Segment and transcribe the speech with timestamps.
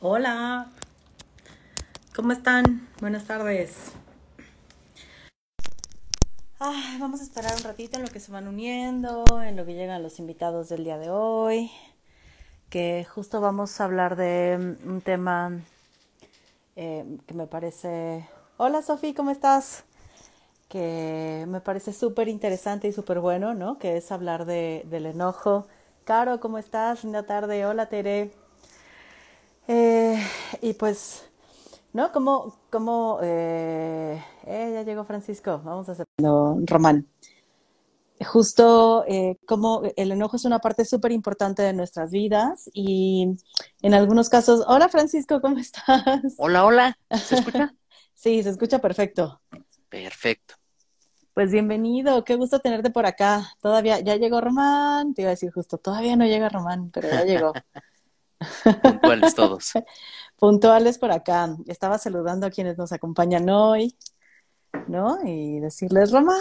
[0.00, 0.70] Hola,
[2.14, 2.88] ¿cómo están?
[3.00, 3.90] Buenas tardes.
[7.00, 10.04] Vamos a esperar un ratito en lo que se van uniendo, en lo que llegan
[10.04, 11.72] los invitados del día de hoy,
[12.70, 15.62] que justo vamos a hablar de mm, un tema
[16.76, 18.24] eh, que me parece...
[18.56, 19.82] Hola Sofi, ¿cómo estás?
[20.68, 23.80] Que me parece súper interesante y súper bueno, ¿no?
[23.80, 25.66] Que es hablar de, del enojo.
[26.04, 27.02] Caro, ¿cómo estás?
[27.02, 27.66] Linda tarde.
[27.66, 28.30] Hola Tere.
[29.68, 30.20] Eh,
[30.62, 31.28] y pues
[31.92, 32.12] ¿no?
[32.12, 37.06] Como, como, eh, eh, ya llegó Francisco, vamos a hacer, no, Román.
[38.24, 43.28] Justo eh, como el enojo es una parte súper importante de nuestras vidas y
[43.80, 46.34] en algunos casos, hola Francisco, ¿cómo estás?
[46.36, 47.74] Hola, hola, ¿se escucha?
[48.14, 49.40] sí, se escucha perfecto.
[49.88, 50.54] Perfecto.
[51.32, 53.52] Pues bienvenido, qué gusto tenerte por acá.
[53.60, 57.24] Todavía, ya llegó Román, te iba a decir justo, todavía no llega Román, pero ya
[57.24, 57.52] llegó.
[58.82, 59.72] Puntuales todos.
[60.36, 61.56] Puntuales por acá.
[61.66, 63.96] Estaba saludando a quienes nos acompañan hoy,
[64.86, 65.18] ¿no?
[65.24, 66.38] Y decirles, Román.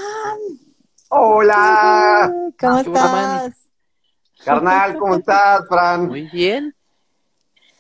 [1.10, 2.32] Hola.
[2.60, 3.54] ¿Cómo estás?
[4.44, 6.08] Carnal, ¿cómo estás, Fran?
[6.08, 6.76] Muy bien.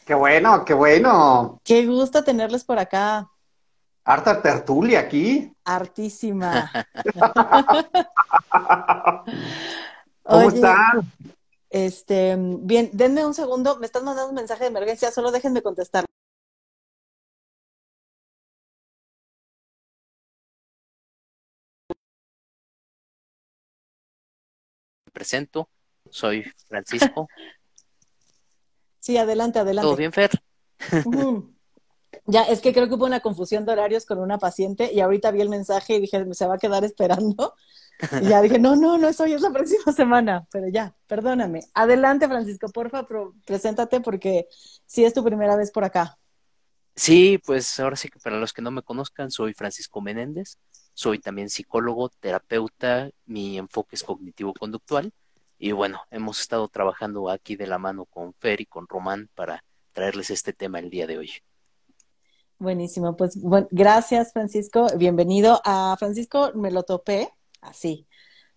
[0.05, 1.59] Qué bueno, qué bueno.
[1.63, 3.29] Qué gusto tenerles por acá.
[4.05, 5.53] Harta tertulia aquí.
[5.65, 6.71] Hartísima.
[10.23, 11.11] ¿Cómo están?
[11.69, 16.05] Este, bien, denme un segundo, me están mandando un mensaje de emergencia, solo déjenme contestar.
[25.05, 25.69] Me presento,
[26.09, 27.27] soy Francisco.
[28.99, 29.87] Sí, adelante, adelante.
[29.87, 30.31] ¿Todo bien, Fer?
[32.27, 35.31] Ya, es que creo que hubo una confusión de horarios con una paciente y ahorita
[35.31, 37.55] vi el mensaje y dije, se va a quedar esperando.
[38.21, 41.61] Y ya dije, no, no, no es hoy, es la próxima semana, pero ya, perdóname.
[41.73, 43.07] Adelante, Francisco, porfa,
[43.45, 44.47] preséntate porque
[44.85, 46.19] sí es tu primera vez por acá.
[46.95, 50.57] Sí, pues ahora sí que para los que no me conozcan, soy Francisco Menéndez,
[50.93, 55.13] soy también psicólogo, terapeuta, mi enfoque es cognitivo-conductual
[55.59, 59.63] y bueno, hemos estado trabajando aquí de la mano con Fer y con Román para
[59.93, 61.31] traerles este tema el día de hoy.
[62.59, 65.61] Buenísimo, pues bueno, gracias Francisco, bienvenido.
[65.63, 67.29] A Francisco me lo topé
[67.61, 68.07] así.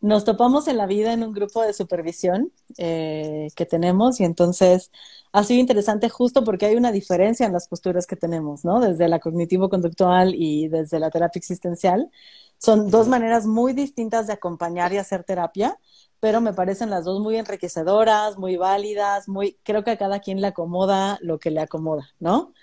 [0.00, 4.90] Nos topamos en la vida en un grupo de supervisión eh, que tenemos y entonces
[5.32, 8.80] ha sido interesante justo porque hay una diferencia en las posturas que tenemos, ¿no?
[8.80, 12.10] Desde la cognitivo-conductual y desde la terapia existencial.
[12.56, 15.78] Son dos maneras muy distintas de acompañar y hacer terapia,
[16.20, 20.40] pero me parecen las dos muy enriquecedoras, muy válidas, muy, creo que a cada quien
[20.40, 22.54] le acomoda lo que le acomoda, ¿no?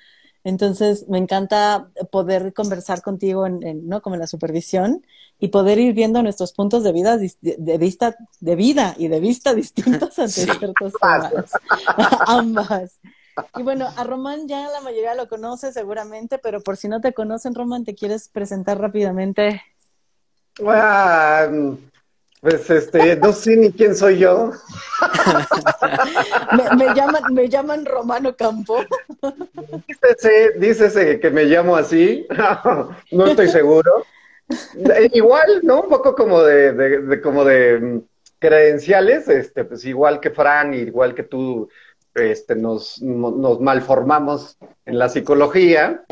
[0.48, 4.02] Entonces, me encanta poder conversar contigo, en, ¿no?
[4.02, 5.06] Como en la supervisión
[5.40, 9.54] y poder ir viendo nuestros puntos de vida, de, vista, de vida y de vista
[9.54, 11.52] distintos ante ciertos temas.
[12.28, 13.02] Ambas.
[13.58, 17.14] Y bueno, a Román ya la mayoría lo conoce seguramente, pero por si no te
[17.14, 19.62] conocen, Román, ¿te quieres presentar rápidamente?
[20.62, 21.78] Bueno,
[22.42, 24.52] pues este, no sé ni quién soy yo.
[26.78, 28.78] me, llaman, me llaman Romano Campo.
[29.88, 32.28] Dícese, dícese que me llamo así.
[33.12, 34.06] no estoy seguro.
[35.14, 35.82] Igual, ¿no?
[35.82, 38.02] Un poco como de, de, como de mm,
[38.40, 41.68] credenciales, este, pues igual que Fran, igual que tú,
[42.14, 46.04] este, nos, nos malformamos en la psicología.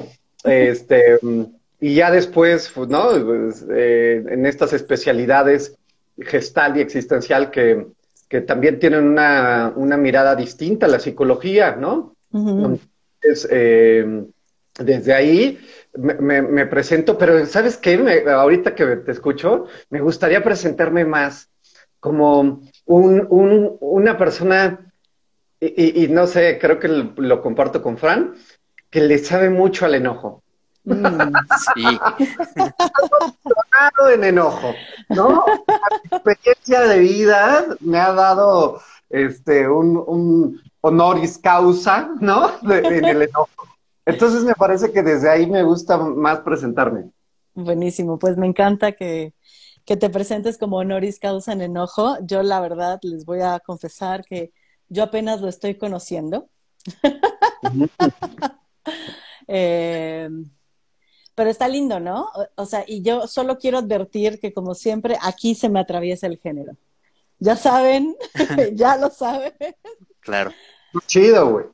[0.44, 1.44] Este, mm,
[1.80, 3.09] y ya después, ¿no?
[3.25, 5.78] Pues, eh, en estas especialidades
[6.18, 7.88] gestal y existencial que,
[8.30, 12.16] que también tienen una, una, mirada distinta a la psicología, ¿no?
[12.34, 14.26] Entonces, eh,
[14.78, 15.59] desde ahí
[15.94, 18.26] me, me, presento, pero ¿sabes qué?
[18.28, 21.50] ahorita que te escucho, me gustaría presentarme más
[22.00, 24.92] como un, un, una persona,
[25.59, 28.36] y, y, no sé, creo que lo, lo comparto con Fran,
[28.90, 30.44] que le sabe mucho al enojo.
[30.84, 31.34] Mm,
[31.74, 31.84] sí.
[34.13, 34.74] en enojo,
[35.09, 35.46] ¿no?
[36.12, 42.52] La experiencia de vida me ha dado este un, un honoris causa, ¿no?
[42.72, 43.49] en el enojo.
[44.05, 47.09] Entonces me parece que desde ahí me gusta más presentarme.
[47.53, 49.34] Buenísimo, pues me encanta que,
[49.85, 52.17] que te presentes como honoris causa en enojo.
[52.22, 54.52] Yo la verdad les voy a confesar que
[54.90, 56.49] yo apenas lo estoy conociendo.
[59.47, 60.29] eh,
[61.35, 62.29] pero está lindo, ¿no?
[62.55, 66.40] O, sea, y yo solo quiero advertir que como siempre aquí se me atraviesa el
[66.40, 66.78] género.
[67.40, 68.16] Ya saben,
[68.73, 69.53] ya lo saben.
[70.22, 70.52] Claro.
[71.08, 71.66] Chido, güey.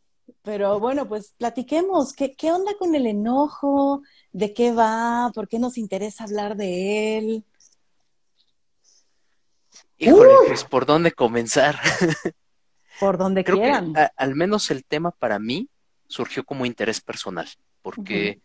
[0.41, 2.13] Pero bueno, pues platiquemos.
[2.13, 4.01] ¿Qué, ¿Qué onda con el enojo?
[4.31, 5.31] ¿De qué va?
[5.35, 7.45] ¿Por qué nos interesa hablar de él?
[9.99, 11.79] Híjole, pues por dónde comenzar.
[12.99, 13.95] Por donde quieran.
[14.15, 15.67] al menos el tema para mí
[16.05, 17.47] surgió como interés personal,
[17.81, 18.41] porque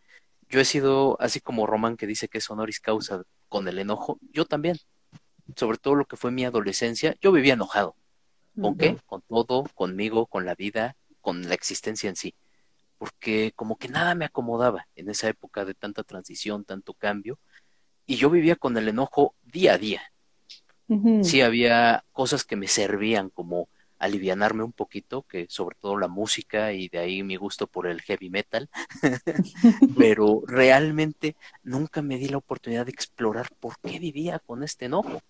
[0.49, 4.19] yo he sido, así como Román que dice que es honoris causa con el enojo,
[4.31, 4.77] yo también.
[5.55, 7.95] Sobre todo lo que fue mi adolescencia, yo vivía enojado.
[8.59, 8.97] ¿Con qué?
[9.05, 12.33] Con todo, conmigo, con la vida, con la existencia en sí.
[12.97, 17.39] Porque como que nada me acomodaba en esa época de tanta transición, tanto cambio.
[18.07, 20.01] Y yo vivía con el enojo día a día.
[21.21, 23.67] Sí había cosas que me servían como
[23.99, 28.01] alivianarme un poquito, que sobre todo la música y de ahí mi gusto por el
[28.01, 28.69] heavy metal,
[29.97, 35.21] pero realmente nunca me di la oportunidad de explorar por qué vivía con este enojo,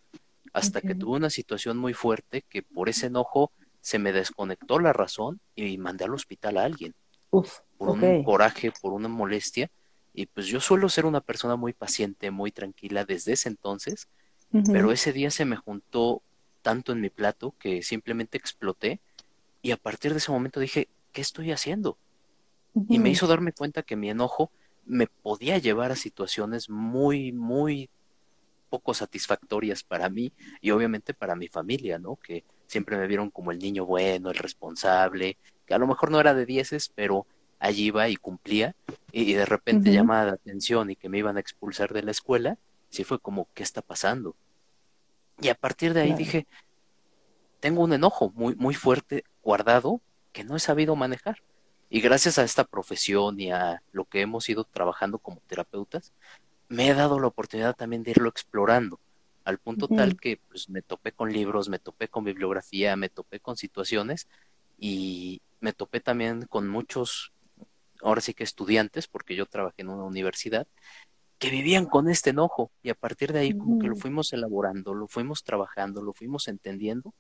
[0.54, 4.92] hasta que tuve una situación muy fuerte que por ese enojo se me desconectó la
[4.92, 6.94] razón y mandé al hospital a alguien,
[7.30, 9.70] por un coraje, por una molestia,
[10.14, 14.08] y pues yo suelo ser una persona muy paciente, muy tranquila desde ese entonces,
[14.72, 16.22] pero ese día se me juntó
[16.68, 19.00] tanto en mi plato que simplemente exploté
[19.62, 21.98] y a partir de ese momento dije, ¿qué estoy haciendo?
[22.90, 24.52] Y me hizo darme cuenta que mi enojo
[24.86, 27.90] me podía llevar a situaciones muy, muy
[28.70, 32.18] poco satisfactorias para mí y obviamente para mi familia, ¿no?
[32.18, 36.20] Que siempre me vieron como el niño bueno, el responsable, que a lo mejor no
[36.20, 37.26] era de dieces, pero
[37.60, 38.76] allí iba y cumplía
[39.14, 42.58] y, de repente llamaba la atención y que me iban a expulsar de la escuela,
[42.90, 44.36] sí fue como, ¿qué está pasando?
[45.42, 46.48] Y a partir de ahí dije,
[47.60, 50.02] tengo un enojo muy, muy fuerte guardado
[50.32, 51.42] que no he sabido manejar.
[51.90, 56.14] Y gracias a esta profesión y a lo que hemos ido trabajando como terapeutas,
[56.68, 59.00] me he dado la oportunidad también de irlo explorando,
[59.46, 63.40] al punto tal que pues, me topé con libros, me topé con bibliografía, me topé
[63.40, 64.28] con situaciones
[64.78, 67.32] y me topé también con muchos,
[68.02, 70.68] ahora sí que estudiantes, porque yo trabajé en una universidad,
[71.40, 74.94] que vivían con este enojo y a partir de ahí como que lo fuimos elaborando,
[74.94, 77.14] lo fuimos trabajando, lo fuimos entendiendo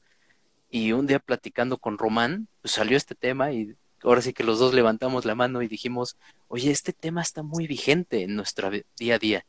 [0.69, 4.60] y un día platicando con Román, pues salió este tema y ahora sí que los
[4.60, 6.18] dos levantamos la mano y dijimos,
[6.48, 9.46] oye, este tema está muy vigente en nuestra día a día.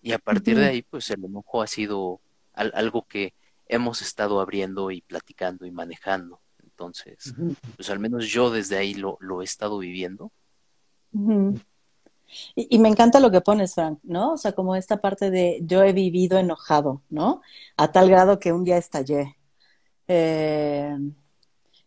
[0.00, 2.20] Y a partir de ahí, pues el enojo ha sido
[2.52, 3.32] algo que
[3.66, 6.40] hemos estado abriendo y platicando y manejando.
[6.62, 7.34] Entonces,
[7.76, 10.30] pues al menos yo desde ahí lo, lo he estado viviendo.
[12.54, 14.32] Y, me encanta lo que pones, Frank, ¿no?
[14.32, 17.42] O sea, como esta parte de yo he vivido enojado, ¿no?
[17.76, 19.36] A tal grado que un día estallé.
[20.08, 20.96] Eh,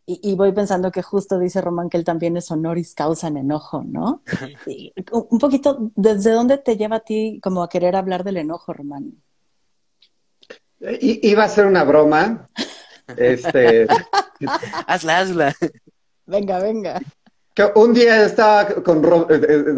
[0.06, 3.84] y, voy pensando que justo dice Román que él también es honoris causa en enojo,
[3.86, 4.24] ¿no?
[5.12, 9.22] un poquito, ¿desde dónde te lleva a ti como a querer hablar del enojo, Román?
[10.80, 12.50] iba a ser una broma.
[13.16, 13.88] Este.
[14.88, 15.56] hazla, hazla.
[16.26, 17.00] Venga, venga.
[17.76, 19.06] Un día estaba con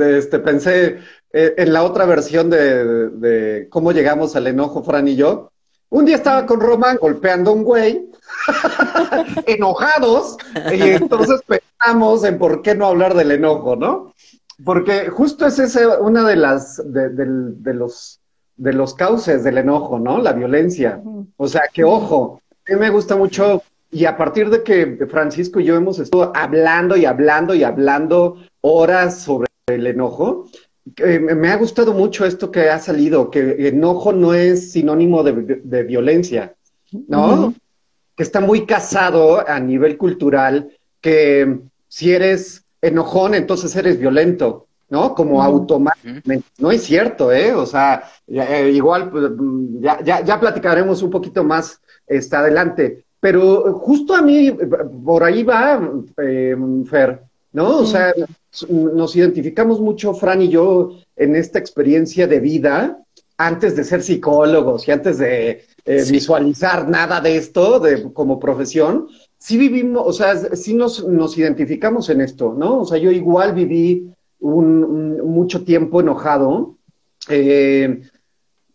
[0.01, 0.99] este, pensé
[1.31, 5.51] eh, en la otra versión de, de, cómo llegamos al enojo, Fran y yo.
[5.89, 8.09] Un día estaba con Román golpeando a un güey,
[9.45, 10.37] enojados,
[10.71, 14.13] y entonces pensamos en por qué no hablar del enojo, ¿no?
[14.63, 18.19] Porque justo es ese una de las de, los
[18.57, 20.21] de los cauces del enojo, ¿no?
[20.21, 21.01] La violencia.
[21.37, 25.59] O sea, que ojo, a mí me gusta mucho y a partir de que Francisco
[25.59, 30.47] y yo hemos estado hablando y hablando y hablando horas sobre el enojo,
[30.97, 36.55] me ha gustado mucho esto que ha salido, que enojo no es sinónimo de, violencia,
[37.07, 37.53] ¿no?
[38.15, 40.71] Que está muy casado a nivel cultural,
[41.01, 45.13] que si eres enojón, entonces eres violento, ¿no?
[45.13, 46.43] Como automáticamente.
[46.57, 47.53] No es cierto, ¿eh?
[47.53, 49.31] O sea, eh, igual, pues,
[49.79, 53.05] ya, ya, platicaremos un poquito más este, adelante.
[53.19, 54.55] Pero justo a mí,
[55.03, 55.81] por ahí va,
[56.21, 56.55] eh,
[56.89, 57.21] Fer,
[57.51, 57.79] ¿no?
[57.79, 58.13] O sea,
[58.69, 63.03] nos identificamos mucho, Fran y yo, en esta experiencia de vida,
[63.37, 69.07] antes de ser psicólogos y antes de eh, visualizar nada de esto de, como profesión,
[69.37, 72.81] sí vivimos, o sea, sí nos, nos identificamos en esto, ¿no?
[72.81, 76.75] O sea, yo igual viví un, mucho tiempo enojado.
[77.29, 78.01] Eh,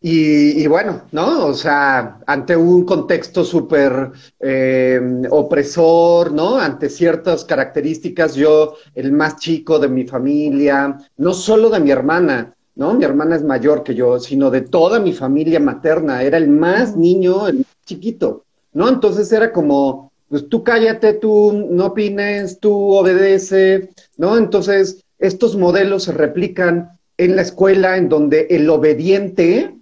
[0.06, 1.46] y, bueno, ¿no?
[1.46, 6.58] O sea, ante un contexto súper eh, opresor, ¿no?
[6.58, 12.54] Ante ciertas características, yo, el más chico de mi familia, no solo de mi hermana,
[12.74, 12.92] ¿no?
[12.92, 16.98] Mi hermana es mayor que yo, sino de toda mi familia materna, era el más
[16.98, 18.44] niño, el más chiquito,
[18.74, 18.90] ¿no?
[18.90, 24.36] Entonces era como, pues tú cállate, tú no opines, tú obedece, ¿no?
[24.36, 29.73] Entonces, estos modelos se replican en la escuela en donde el obediente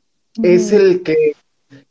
[0.43, 1.35] es el que,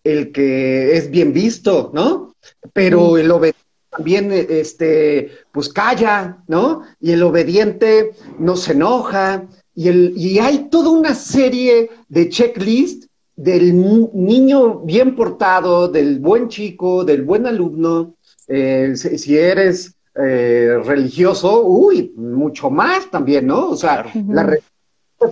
[0.04, 2.36] el que es bien visto, ¿no?
[2.74, 6.84] Pero el obediente también, este, pues calla, ¿no?
[7.00, 13.06] Y el obediente no se enoja, y, el, y hay toda una serie de checklist
[13.36, 13.76] del
[14.14, 18.16] niño bien portado, del buen chico, del buen alumno.
[18.48, 23.70] Eh, si, eres eh, religioso, uy, mucho más también, ¿no?
[23.70, 24.72] O sea, la religión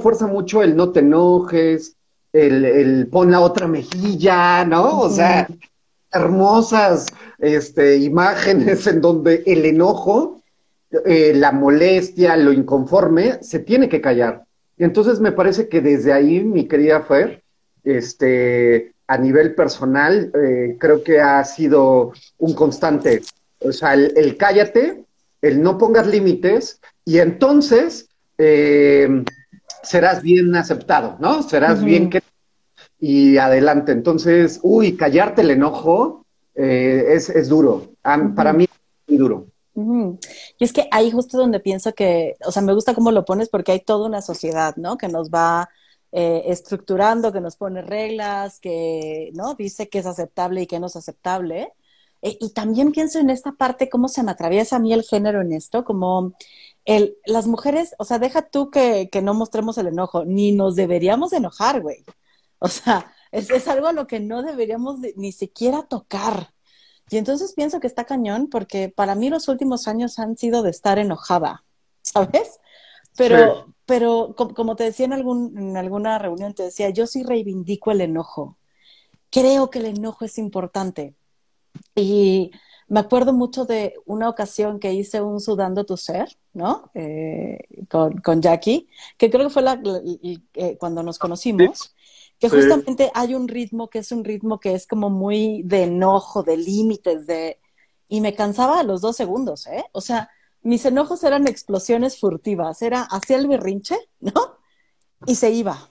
[0.01, 1.97] fuerza mucho el no te enojes,
[2.33, 4.99] el, el pon la otra mejilla, ¿no?
[5.01, 5.47] O sea,
[6.11, 7.07] hermosas
[7.39, 10.41] este, imágenes en donde el enojo,
[11.05, 14.43] eh, la molestia, lo inconforme, se tiene que callar.
[14.77, 17.43] Y entonces me parece que desde ahí, mi querida Fer,
[17.83, 23.21] este, a nivel personal, eh, creo que ha sido un constante.
[23.59, 25.03] O sea, el, cállate,
[25.41, 28.07] el no pongas límites, y entonces
[28.37, 29.23] eh,
[29.83, 31.43] serás bien aceptado, ¿no?
[31.43, 32.21] Serás bien que
[32.99, 33.91] y adelante.
[33.91, 37.93] Entonces, uy, callarte el enojo eh, es, es, duro.
[38.35, 38.69] Para mí es
[39.07, 39.47] muy duro.
[40.57, 43.47] Y es que ahí justo donde pienso que, o sea, me gusta cómo lo pones
[43.47, 44.97] porque hay toda una sociedad, ¿no?
[44.97, 45.69] Que nos va
[46.11, 49.55] eh, estructurando, que nos pone reglas, que, ¿no?
[49.55, 51.71] Dice que es aceptable y que no es aceptable.
[52.21, 55.41] Eh, y también pienso en esta parte, cómo se me atraviesa a mí el género
[55.41, 56.33] en esto, como
[56.85, 60.75] el, las mujeres, o sea, deja tú que, que no mostremos el enojo, ni nos
[60.75, 62.05] deberíamos enojar, güey.
[62.59, 66.53] O sea, es, es algo a lo que no deberíamos ni siquiera tocar.
[67.09, 70.69] Y entonces pienso que está cañón porque para mí los últimos años han sido de
[70.69, 71.63] estar enojada,
[72.01, 72.59] ¿sabes?
[73.15, 77.91] Pero, pero como, te decía en, algún, en alguna reunión, te decía, yo sí reivindico
[77.91, 78.57] el enojo.
[79.31, 81.15] Creo que el enojo es importante.
[81.95, 82.51] Y
[82.89, 86.91] me acuerdo mucho de una ocasión que hice un Sudando tu Ser, ¿no?
[86.93, 91.95] Eh, con, con, Jackie, que creo que fue la, eh, cuando nos conocimos
[92.39, 96.41] que justamente hay un ritmo que es un ritmo que es como muy de enojo,
[96.41, 97.59] de límites, de...
[98.07, 99.83] Y me cansaba a los dos segundos, ¿eh?
[99.91, 100.29] O sea,
[100.61, 104.57] mis enojos eran explosiones furtivas, era hacia el berrinche, ¿no?
[105.27, 105.89] Y se iba.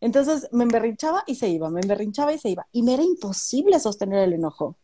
[0.00, 2.66] Entonces me emberrinchaba y se iba, me emberrinchaba y se iba.
[2.72, 4.76] Y me era imposible sostener el enojo,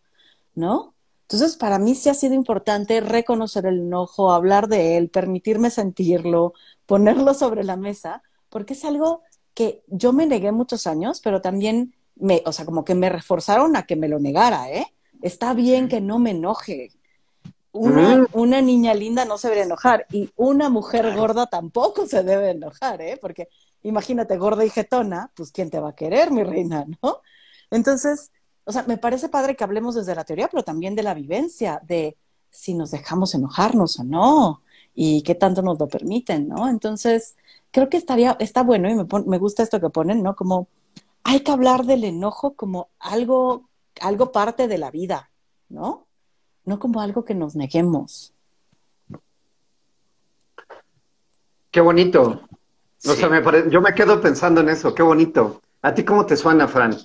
[0.54, 0.93] ¿no?
[1.24, 6.52] Entonces, para mí sí ha sido importante reconocer el enojo, hablar de él, permitirme sentirlo,
[6.86, 9.22] ponerlo sobre la mesa, porque es algo
[9.54, 13.76] que yo me negué muchos años, pero también me, o sea, como que me reforzaron
[13.76, 14.86] a que me lo negara, ¿eh?
[15.22, 16.90] Está bien que no me enoje.
[17.72, 18.26] Una, mm.
[18.34, 23.00] una niña linda no se debe enojar y una mujer gorda tampoco se debe enojar,
[23.00, 23.18] ¿eh?
[23.20, 23.48] Porque
[23.82, 27.20] imagínate, gorda y jetona, pues ¿quién te va a querer, mi reina, no?
[27.70, 28.30] Entonces,
[28.64, 31.80] o sea, me parece padre que hablemos desde la teoría, pero también de la vivencia,
[31.86, 32.16] de
[32.50, 34.62] si nos dejamos enojarnos o no,
[34.94, 36.68] y qué tanto nos lo permiten, ¿no?
[36.68, 37.36] Entonces,
[37.70, 40.36] creo que estaría, está bueno y me, me gusta esto que ponen, ¿no?
[40.36, 40.68] Como
[41.24, 43.68] hay que hablar del enojo como algo,
[44.00, 45.30] algo parte de la vida,
[45.68, 46.06] ¿no?
[46.64, 48.32] No como algo que nos neguemos.
[51.70, 52.42] Qué bonito.
[53.06, 55.60] O sea, me yo me quedo pensando en eso, qué bonito.
[55.82, 56.96] ¿A ti cómo te suena, Fran?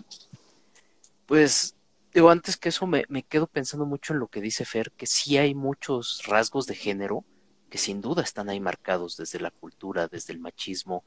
[1.30, 1.76] Pues,
[2.12, 5.06] digo, antes que eso me, me quedo pensando mucho en lo que dice Fer, que
[5.06, 7.24] sí hay muchos rasgos de género
[7.70, 11.04] que sin duda están ahí marcados desde la cultura, desde el machismo,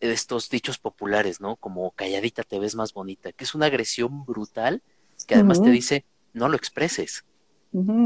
[0.00, 1.56] estos dichos populares, ¿no?
[1.56, 4.82] Como calladita te ves más bonita, que es una agresión brutal
[5.26, 7.26] que además te dice no lo expreses.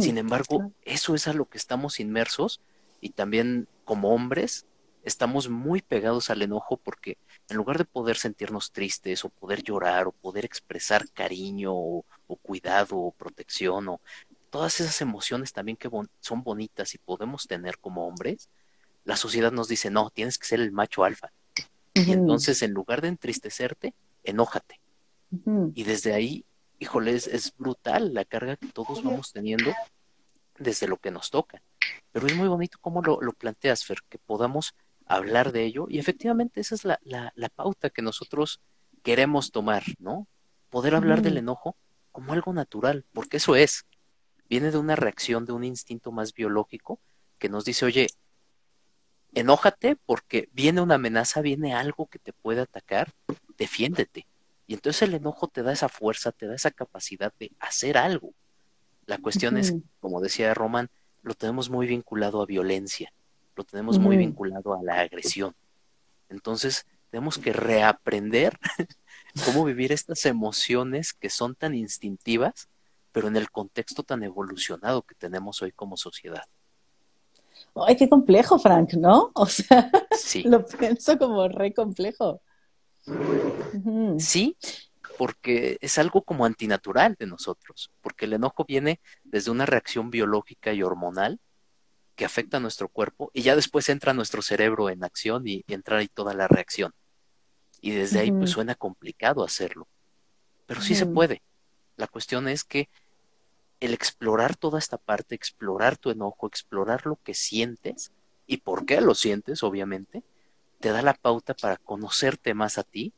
[0.00, 2.60] Sin embargo, eso es a lo que estamos inmersos
[3.00, 4.66] y también como hombres
[5.04, 7.18] estamos muy pegados al enojo porque
[7.48, 12.36] en lugar de poder sentirnos tristes o poder llorar o poder expresar cariño o, o
[12.36, 14.00] cuidado o protección o
[14.54, 18.48] todas esas emociones también que son bonitas y podemos tener como hombres,
[19.04, 21.32] la sociedad nos dice, no, tienes que ser el macho alfa.
[21.92, 24.80] Y entonces, en lugar de entristecerte, enójate.
[25.74, 26.44] Y desde ahí,
[26.78, 29.72] híjole, es, brutal la carga que todos vamos teniendo
[30.58, 31.60] desde lo que nos toca.
[32.12, 34.74] Pero es muy bonito cómo lo, planteas, Fer, que podamos
[35.06, 35.86] hablar de ello.
[35.88, 38.60] Y efectivamente esa es la, la, pauta que nosotros
[39.02, 40.26] queremos tomar, ¿no?
[40.70, 41.76] Poder hablar del enojo
[42.10, 43.86] como algo natural, porque eso es
[44.48, 47.00] viene de una reacción, de un instinto más biológico
[47.38, 48.06] que nos dice, oye,
[49.34, 53.12] enójate porque viene una amenaza, viene algo que te puede atacar,
[53.58, 54.26] defiéndete.
[54.66, 58.32] Y entonces el enojo te da esa fuerza, te da esa capacidad de hacer algo.
[59.06, 60.88] La cuestión es, como decía Román,
[61.22, 63.12] lo tenemos muy vinculado a violencia,
[63.56, 65.54] lo tenemos muy vinculado a la agresión.
[66.28, 68.58] Entonces, tenemos que reaprender
[69.44, 72.68] cómo vivir estas emociones que son tan instintivas
[73.14, 76.42] pero en el contexto tan evolucionado que tenemos hoy como sociedad.
[77.76, 79.30] Ay, qué complejo, Frank, ¿no?
[79.34, 79.88] O sea,
[80.44, 82.42] lo pienso como re complejo.
[84.18, 84.56] Sí,
[85.16, 90.72] porque es algo como antinatural de nosotros, porque el enojo viene desde una reacción biológica
[90.72, 91.38] y hormonal
[92.16, 95.98] que afecta a nuestro cuerpo y ya después entra nuestro cerebro en acción y, entra
[95.98, 96.92] ahí toda la reacción.
[97.80, 99.88] Y desde ahí pues suena complicado hacerlo,
[100.66, 101.42] pero sí se puede.
[101.96, 102.88] La cuestión es que
[103.80, 108.12] el explorar toda esta parte, explorar tu enojo, explorar lo que sientes
[108.46, 110.22] y por qué lo sientes, obviamente,
[110.80, 113.12] te da la pauta para conocerte más a ti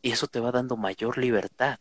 [0.00, 1.80] y eso te va dando mayor libertad,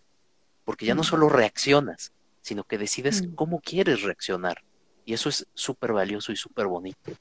[0.63, 3.35] porque ya no solo reaccionas, sino que decides Mm.
[3.35, 4.63] cómo quieres reaccionar.
[5.05, 7.12] Y eso es súper valioso y súper bonito.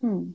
[0.00, 0.32] Mm.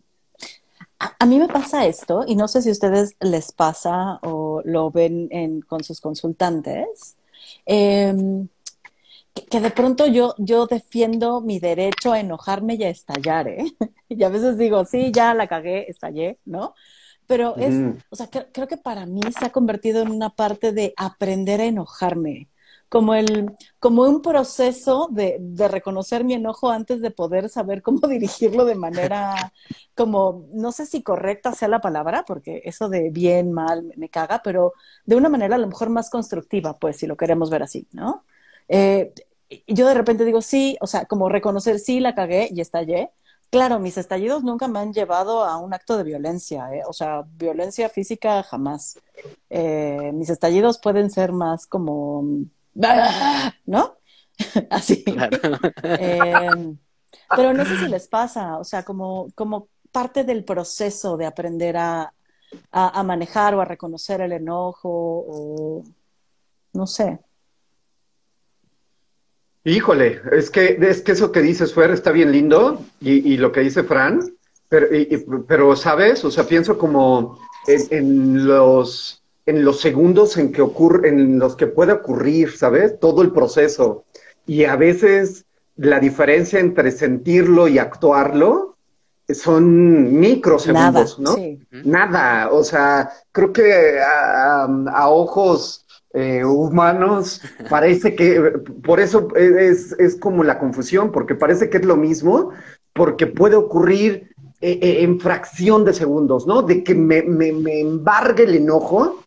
[0.99, 4.61] A, a mí me pasa esto, y no sé si a ustedes les pasa o
[4.65, 7.17] lo ven en- con sus consultantes,
[7.65, 8.47] em,
[9.33, 13.65] que, que de pronto yo, yo defiendo mi derecho a enojarme y a estallar, ¿eh?
[14.09, 16.73] Y a veces digo, sí, ya la cagué, estallé, ¿no?
[17.27, 17.73] Pero es,
[18.09, 21.59] o sea, cre- creo que para mí se ha convertido en una parte de aprender
[21.61, 22.47] a enojarme,
[22.89, 27.99] como el, como un proceso de, de reconocer mi enojo antes de poder saber cómo
[28.07, 29.53] dirigirlo de manera,
[29.95, 34.41] como, no sé si correcta sea la palabra, porque eso de bien, mal, me, caga,
[34.43, 34.73] pero
[35.05, 38.25] de una manera a lo mejor más constructiva, pues, si lo queremos ver así, ¿no?
[38.69, 39.13] Eh,
[39.67, 43.11] yo de repente digo, sí, o sea, como reconocer, sí, la cagué y estallé.
[43.49, 46.81] Claro, mis estallidos nunca me han llevado a un acto de violencia, ¿eh?
[46.85, 48.99] O sea, violencia física jamás.
[49.49, 52.25] Eh, mis estallidos pueden ser más como,
[53.65, 53.97] ¿no?
[54.69, 55.03] Así.
[55.03, 55.39] Claro.
[55.83, 56.73] Eh,
[57.35, 61.77] pero no sé si les pasa, o sea, como, como parte del proceso de aprender
[61.77, 62.13] a,
[62.71, 65.83] a, a manejar o a reconocer el enojo o
[66.73, 67.19] no sé.
[69.63, 73.51] Híjole, es que, es que eso que dices, Fer, está bien lindo, y, y lo
[73.51, 74.21] que dice Fran,
[74.69, 76.23] pero, y- pero, ¿sabes?
[76.23, 81.55] O sea, pienso como en, en los, en los segundos en que ocurre, en los
[81.55, 82.99] que puede ocurrir, ¿sabes?
[82.99, 84.05] Todo el proceso.
[84.45, 85.45] Y a veces
[85.77, 88.75] la diferencia entre sentirlo y actuarlo
[89.29, 91.35] son microsegundos, Nada, ¿no?
[91.35, 91.59] sí.
[91.83, 98.39] Nada, o sea, creo que a, a- a ojos eh, humanos parece que,
[98.83, 102.51] por eso es, es como la confusión, porque parece que es lo mismo,
[102.93, 104.29] porque puede ocurrir
[104.61, 106.61] eh, eh, en fracción de segundos, ¿no?
[106.63, 109.23] De que me, me, me embargue el enojo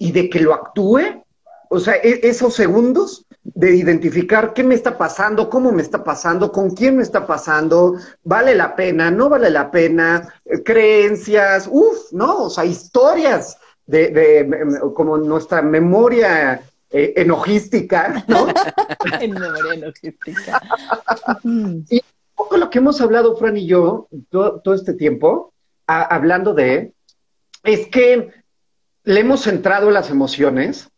[0.00, 1.22] y de que lo actúe,
[1.68, 6.50] o sea, e- esos segundos de identificar qué me está pasando, cómo me está pasando,
[6.50, 10.32] con quién me está pasando, vale la pena, no vale la pena,
[10.64, 12.44] creencias, uff, ¿no?
[12.44, 18.46] O sea, historias de, de- como nuestra memoria eh, enojística, ¿no?
[19.20, 20.60] En memoria logística.
[21.44, 21.82] Mm.
[21.90, 22.00] un
[22.34, 25.52] poco lo que hemos hablado, Fran y yo, todo, todo este tiempo,
[25.86, 26.92] a- hablando de,
[27.64, 28.30] es que
[29.04, 30.88] le hemos entrado a las emociones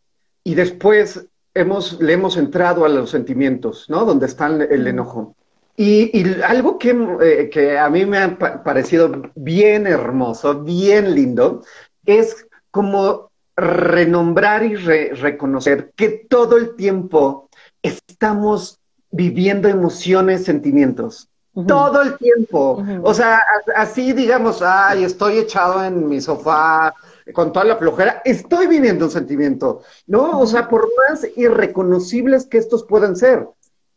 [0.44, 4.04] y después hemos, le hemos entrado a los sentimientos, ¿no?
[4.04, 4.86] Donde está el Mm.
[4.88, 5.36] enojo.
[5.76, 6.90] Y, y algo que,
[7.22, 11.62] eh, que a mí me ha pa- parecido bien hermoso, bien lindo,
[12.04, 17.48] es como renombrar y re- reconocer que todo el tiempo
[17.82, 18.78] estamos
[19.10, 21.28] viviendo emociones, sentimientos.
[21.66, 22.82] Todo el tiempo.
[23.02, 23.42] O sea,
[23.76, 26.94] así digamos, ay, estoy echado en mi sofá
[27.32, 30.40] con toda la flojera, estoy viviendo un sentimiento, ¿no?
[30.40, 33.46] O sea, por más irreconocibles que estos puedan ser.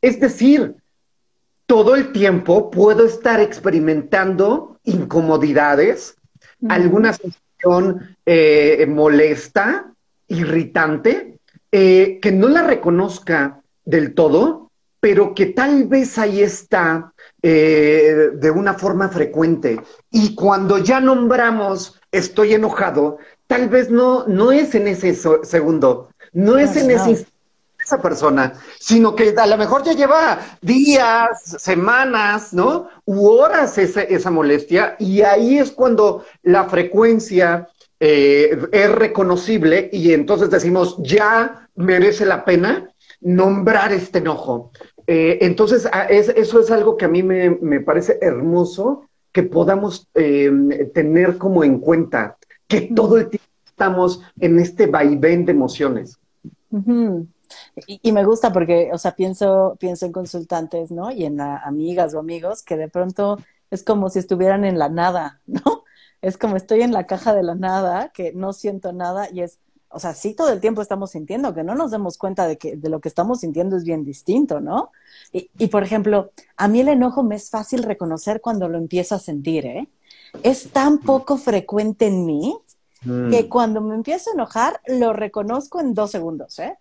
[0.01, 0.75] Es decir,
[1.65, 6.15] todo el tiempo puedo estar experimentando incomodidades,
[6.69, 9.91] alguna sensación eh, molesta,
[10.27, 11.39] irritante,
[11.71, 17.13] eh, que no la reconozca del todo, pero que tal vez ahí está
[17.47, 19.79] eh, de una forma frecuente.
[20.09, 26.09] Y cuando ya nombramos estoy enojado, tal vez no, no es en ese so- segundo,
[26.33, 27.27] no es en ese
[27.85, 31.27] esa persona, sino que a lo mejor ya lleva días,
[31.59, 32.89] semanas, ¿no?
[33.05, 37.67] U horas esa, esa molestia, y ahí es cuando la frecuencia
[37.99, 42.89] eh, es reconocible y entonces decimos, ya merece la pena
[43.21, 44.71] nombrar este enojo.
[45.07, 49.43] Eh, entonces, a- es- eso es algo que a mí me, me parece hermoso que
[49.43, 50.51] podamos eh,
[50.93, 52.37] tener como en cuenta,
[52.67, 56.17] que todo el tiempo estamos en este vaivén de emociones.
[57.87, 61.11] Y, y me gusta porque, o sea, pienso, pienso en consultantes, ¿no?
[61.11, 63.37] Y en a- amigas o amigos que de pronto
[63.71, 65.83] es como si estuvieran en la nada, ¿no?
[66.21, 69.59] Es como estoy en la caja de la nada, que no siento nada y es,
[69.95, 72.75] o sea, sí todo el tiempo estamos sintiendo, que no nos demos cuenta de que
[72.75, 74.91] de lo que estamos sintiendo es bien distinto, ¿no?
[75.31, 79.15] Y, y por ejemplo, a mí el enojo me es fácil reconocer cuando lo empiezo
[79.15, 79.87] a sentir, ¿eh?
[80.43, 82.57] Es tan poco frecuente en mí
[83.03, 83.29] Mm.
[83.29, 86.75] que cuando me empiezo a enojar lo reconozco en dos segundos, ¿eh?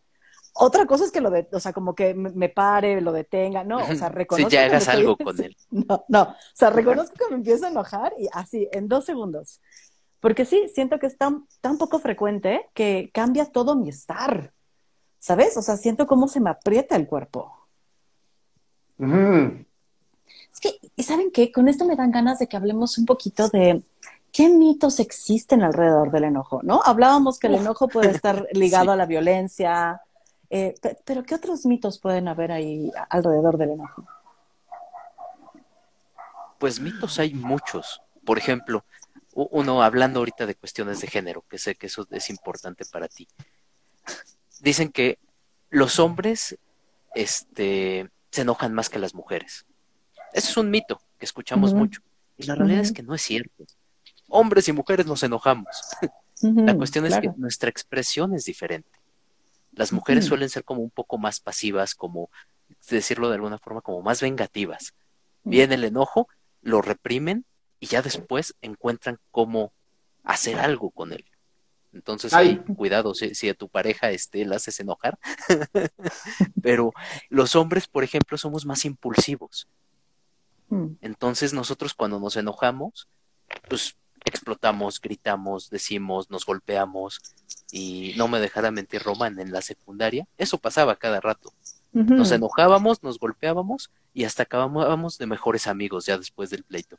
[0.54, 3.76] Otra cosa es que lo de, o sea, como que me pare, lo detenga, no,
[3.78, 4.48] o sea, reconozco.
[4.48, 5.54] Si ya estoy- algo con él.
[5.70, 9.60] No, no, o sea, reconozco que me empiezo a enojar y así, en dos segundos.
[10.24, 14.54] Porque sí, siento que es tan, tan poco frecuente que cambia todo mi estar,
[15.18, 15.54] ¿sabes?
[15.58, 17.52] O sea, siento cómo se me aprieta el cuerpo.
[18.98, 21.52] Es que, ¿y saben qué?
[21.52, 23.82] Con esto me dan ganas de que hablemos un poquito de
[24.32, 26.80] qué mitos existen alrededor del enojo, ¿no?
[26.82, 30.00] Hablábamos que el enojo puede estar ligado a la violencia,
[30.48, 34.04] eh, pero ¿qué otros mitos pueden haber ahí alrededor del enojo?
[36.58, 38.00] Pues mitos hay muchos.
[38.24, 38.86] Por ejemplo,
[39.34, 43.28] uno hablando ahorita de cuestiones de género, que sé que eso es importante para ti.
[44.60, 45.18] Dicen que
[45.70, 46.56] los hombres
[47.14, 49.66] este, se enojan más que las mujeres.
[50.32, 52.00] Eso es un mito que escuchamos mucho.
[52.36, 53.64] Y la realidad es que no es cierto.
[54.28, 55.68] Hombres y mujeres nos enojamos.
[56.42, 59.00] la cuestión es que nuestra expresión es diferente.
[59.72, 62.30] Las mujeres suelen ser como un poco más pasivas, como
[62.88, 64.94] decirlo de alguna forma, como más vengativas.
[65.42, 66.28] Viene el enojo,
[66.62, 67.44] lo reprimen
[67.84, 69.70] y ya después encuentran cómo
[70.22, 71.22] hacer algo con él.
[71.92, 72.32] Entonces,
[72.78, 75.18] cuidado si, a tu pareja este, la haces enojar.
[76.62, 76.94] Pero
[77.28, 79.68] los hombres, por ejemplo, somos más impulsivos.
[80.70, 80.94] Mm.
[81.02, 83.06] Entonces, nosotros cuando nos enojamos,
[83.68, 87.20] pues explotamos, gritamos, decimos, nos golpeamos.
[87.70, 91.52] Y no me dejara mentir Román en la secundaria, eso pasaba cada rato.
[91.92, 96.96] Nos enojábamos, nos golpeábamos y hasta acabábamos de mejores amigos ya después del pleito.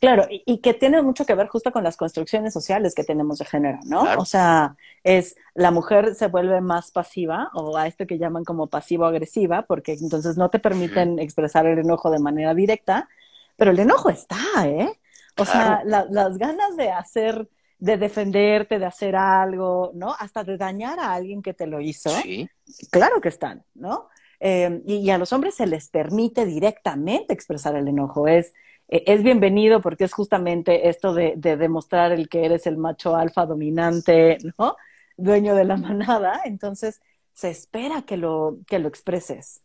[0.00, 3.44] Claro, y, que tiene mucho que ver justo con las construcciones sociales que tenemos de
[3.44, 4.04] género, ¿no?
[4.18, 8.68] O sea, es la mujer se vuelve más pasiva o a esto que llaman como
[8.68, 13.08] pasivo-agresiva, porque entonces no te permiten expresar el enojo de manera directa,
[13.56, 15.00] pero el enojo está, ¿eh?
[15.36, 20.14] O sea, las ganas de hacer, de defenderte, de hacer algo, ¿no?
[20.16, 22.10] Hasta de dañar a alguien que te lo hizo.
[22.10, 22.48] Sí.
[22.90, 24.08] Claro que están, ¿no?
[24.38, 28.28] Eh, y, y, a los hombres se les permite directamente expresar el enojo.
[28.28, 28.54] Es,
[28.88, 33.46] eh, es bienvenido porque es justamente esto de, demostrar el que eres el macho alfa
[33.46, 34.76] dominante, ¿no?
[35.16, 36.40] Dueño de la manada.
[36.44, 37.00] Entonces,
[37.32, 39.62] se espera que lo, que lo expreses.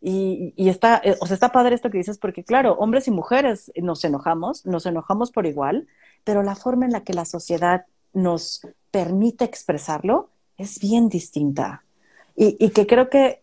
[0.00, 3.10] Y, y, está, eh, o sea, está padre esto que dices, porque claro, hombres y
[3.10, 5.88] mujeres nos enojamos, nos enojamos por igual,
[6.22, 11.82] pero la forma en la que la sociedad nos permite expresarlo es bien distinta.
[12.36, 13.42] Y, y que creo que,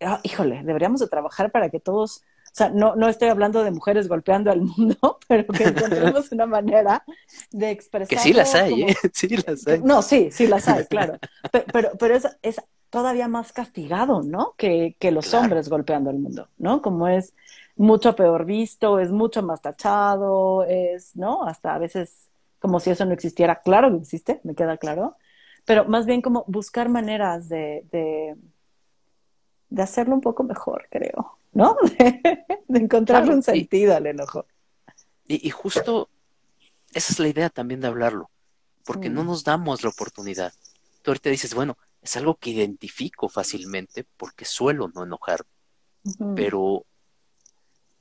[0.00, 2.24] ah, híjole, deberíamos de trabajar para que todos
[2.56, 7.04] sea, no, no estoy hablando de mujeres golpeando al mundo, pero que encontremos una manera
[7.50, 8.08] de expresar.
[8.08, 8.96] Que sí las hay, ¿eh?
[9.12, 9.82] Sí las hay.
[9.82, 11.18] No, sí, sí las hay, claro.
[11.52, 12.56] Pero, pero, es, es,
[12.88, 14.54] todavía más castigado, ¿no?
[14.56, 16.80] Que, que los hombres golpeando al mundo, ¿no?
[16.80, 17.34] Como es
[17.76, 21.44] mucho peor visto, es mucho más tachado, es, ¿no?
[21.44, 23.56] Hasta a veces como si eso no existiera.
[23.56, 25.16] Claro que existe, me queda claro.
[25.66, 28.34] Pero más bien como buscar maneras de, de,
[29.68, 31.35] de hacerlo un poco mejor, creo.
[31.56, 31.74] ¿No?
[32.68, 34.46] De, encontrarle un sentido al enojo.
[35.26, 36.10] Y, justo
[36.92, 38.30] esa es la idea también de hablarlo,
[38.84, 40.52] porque no nos damos la oportunidad.
[41.02, 45.44] Tú ahorita dices, bueno, es algo que identifico fácilmente porque suelo no enojar,
[46.36, 46.84] pero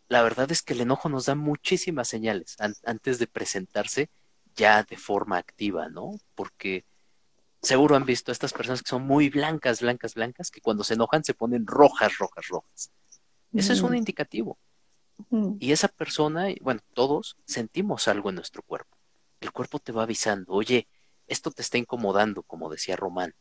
[0.09, 4.09] la verdad es que el enojo nos da muchísimas señales antes de presentarse
[4.55, 6.11] ya de forma activa, ¿no?
[6.35, 6.85] Porque
[7.61, 10.93] seguro han visto a estas personas que son muy blancas, blancas, blancas, que cuando se
[10.93, 12.91] enojan se ponen rojas, rojas, rojas.
[13.55, 14.57] Eso es un indicativo.
[15.59, 18.97] Y esa persona, bueno, todos sentimos algo en nuestro cuerpo.
[19.39, 20.87] El cuerpo te va avisando, oye,
[21.27, 23.33] esto te está incomodando, como decía Román.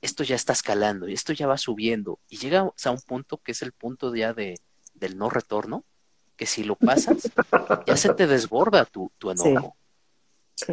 [0.00, 2.20] Esto ya está escalando y esto ya va subiendo.
[2.28, 4.60] Y llegas a un punto que es el punto ya de,
[4.94, 5.84] del no retorno,
[6.36, 7.30] que si lo pasas,
[7.86, 9.76] ya se te desborda tu, tu enojo.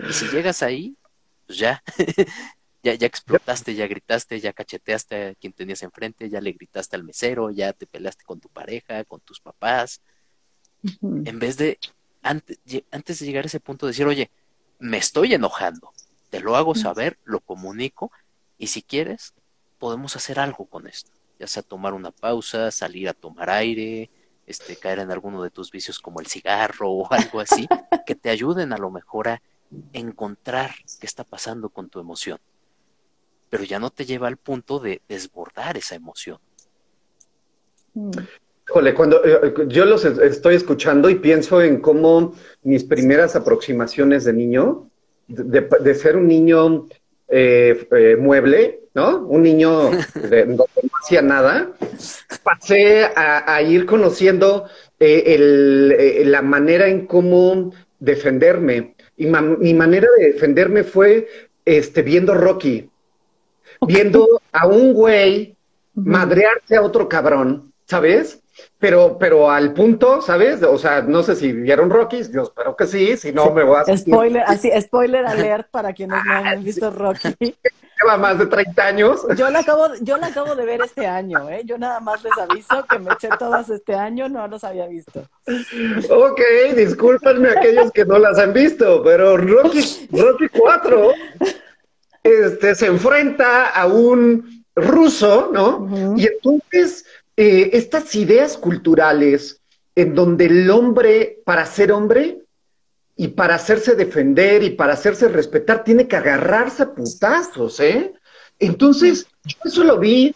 [0.08, 0.95] Y si llegas ahí,
[1.47, 1.84] pues ya,
[2.84, 7.04] ya, ya explotaste, ya gritaste, ya cacheteaste a quien tenías enfrente, ya le gritaste al
[7.04, 10.02] mesero, ya te peleaste con tu pareja, con tus papás.
[11.02, 11.80] En vez de,
[12.22, 12.60] antes,
[12.91, 14.30] antes de llegar a ese punto, decir, oye,
[14.80, 15.93] me estoy enojando,
[16.30, 18.12] te lo hago saber, lo comunico,
[18.58, 19.34] y si quieres,
[19.80, 21.12] podemos hacer algo con esto.
[21.39, 24.10] Ya sea tomar una pausa, salir a tomar aire,
[24.46, 27.65] este, caer en alguno de tus vicios como el cigarro o algo así,
[28.06, 29.41] que te ayuden a lo mejor a
[29.93, 32.39] encontrar qué está pasando con tu emoción
[33.54, 36.39] pero ya no te lleva al punto de desbordar esa emoción.
[38.68, 44.34] Híjole, cuando eh, yo los estoy escuchando y pienso en cómo mis primeras aproximaciones de
[44.34, 44.89] niño,
[45.28, 46.88] de, ser un niño
[47.28, 49.20] eh, eh, mueble, ¿no?
[49.20, 50.66] Un niño de, no
[51.04, 51.74] hacía nada,
[52.42, 54.66] pasé a, ir conociendo
[54.98, 58.96] la manera en cómo defenderme.
[59.16, 61.28] Y mi manera de defenderme fue
[61.66, 62.89] este, viendo Rocky
[63.86, 65.56] viendo a un güey
[65.93, 68.39] madrearse a otro cabrón, ¿sabes?
[68.78, 70.62] Pero, pero al punto, ¿sabes?
[70.63, 73.78] O sea, no sé si vieron Rocky, yo espero que sí, si no me voy
[73.86, 73.98] a...
[73.98, 77.36] Spoiler, así, spoiler alert para quienes no han visto Rocky.
[78.04, 79.26] lleva más de 30 años.
[79.36, 81.62] Yo la acabo, yo la acabo de ver este año, ¿eh?
[81.65, 85.28] Yo nada más les aviso que me eché todas este año, no los había visto.
[86.10, 86.41] Ok,
[86.76, 91.12] discúlpenme a aquellos que no las han visto, pero Rocky, Rocky 4
[92.23, 96.15] este, se enfrenta a un ruso, ¿no?
[96.17, 97.05] Y entonces,
[97.38, 99.62] eh, estas ideas culturales
[99.95, 102.39] en donde el hombre, para ser hombre,
[103.15, 108.13] y para hacerse defender y para hacerse respetar, tiene que agarrarse a putazos, ¿eh?
[108.57, 110.33] Entonces, yo eso lo vi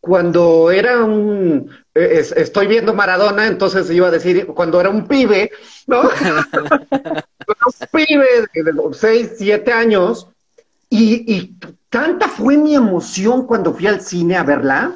[0.00, 5.52] cuando era un, eh, estoy viendo Maradona, entonces iba a decir, cuando era un pibe,
[5.86, 6.02] ¿no?
[7.66, 10.28] un pibe de 6, 7 años,
[10.90, 11.56] y, y,
[11.88, 14.94] tanta fue mi emoción cuando fui al cine a verla,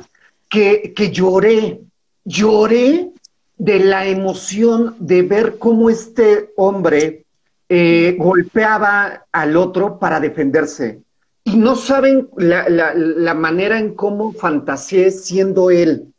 [0.49, 1.81] que, que lloré,
[2.25, 3.11] lloré
[3.57, 7.25] de la emoción de ver cómo este hombre
[7.69, 11.01] eh, golpeaba al otro para defenderse.
[11.45, 16.13] Y no saben la, manera en cómo fantaseé siendo él.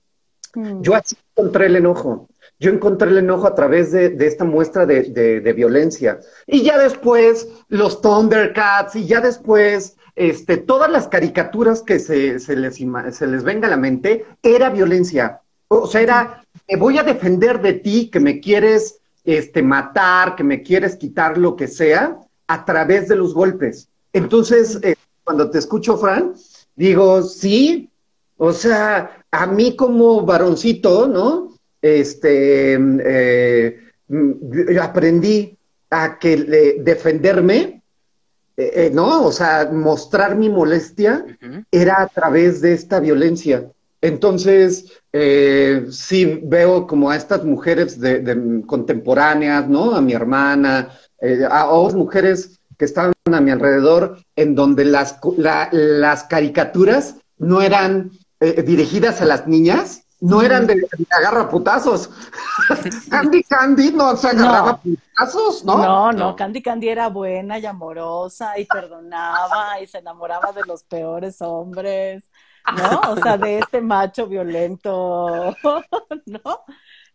[0.54, 0.82] Mm.
[0.82, 2.28] Yo así encontré el enojo.
[2.60, 6.20] Yo encontré el enojo a través de, esta muestra de, violencia.
[6.48, 13.44] Y ya después los Thundercats y ya después este, todas las caricaturas que se, les
[13.44, 15.42] venga a la mente, era violencia.
[15.68, 20.44] O sea, era me voy a defender de ti, que me quieres este, matar, que
[20.44, 23.90] me quieres quitar lo que sea, a través de los golpes.
[24.14, 26.34] Entonces, eh, cuando te escucho, Fran,
[26.76, 27.90] digo, sí,
[28.38, 31.55] o sea, a mí como varoncito, ¿no?
[31.86, 35.56] Este, eh, mm, aprendí
[35.92, 36.36] a que
[36.80, 37.84] defenderme,
[38.58, 39.24] eh, ¿no?
[39.24, 41.26] O sea, mostrar mi molestia
[41.70, 43.70] era a través de esta violencia.
[44.02, 49.96] Entonces, eh, sí veo como a estas mujeres de, contemporáneas, ¿no?
[49.96, 50.90] A mi hermana,
[51.22, 55.20] eh, a otras mujeres que estaban a mi alrededor, en donde las,
[55.72, 62.10] las caricaturas no eran eh, dirigidas a las niñas, no eran de, agarra putazos.
[63.10, 65.78] Candy Candy no se agarraba putazos, ¿no?
[65.78, 70.84] No, no, Candy Candy era buena y amorosa y perdonaba y se enamoraba de los
[70.84, 72.24] peores hombres.
[72.76, 73.12] ¿no?
[73.12, 75.56] O sea, de este macho violento,
[76.26, 76.60] ¿no?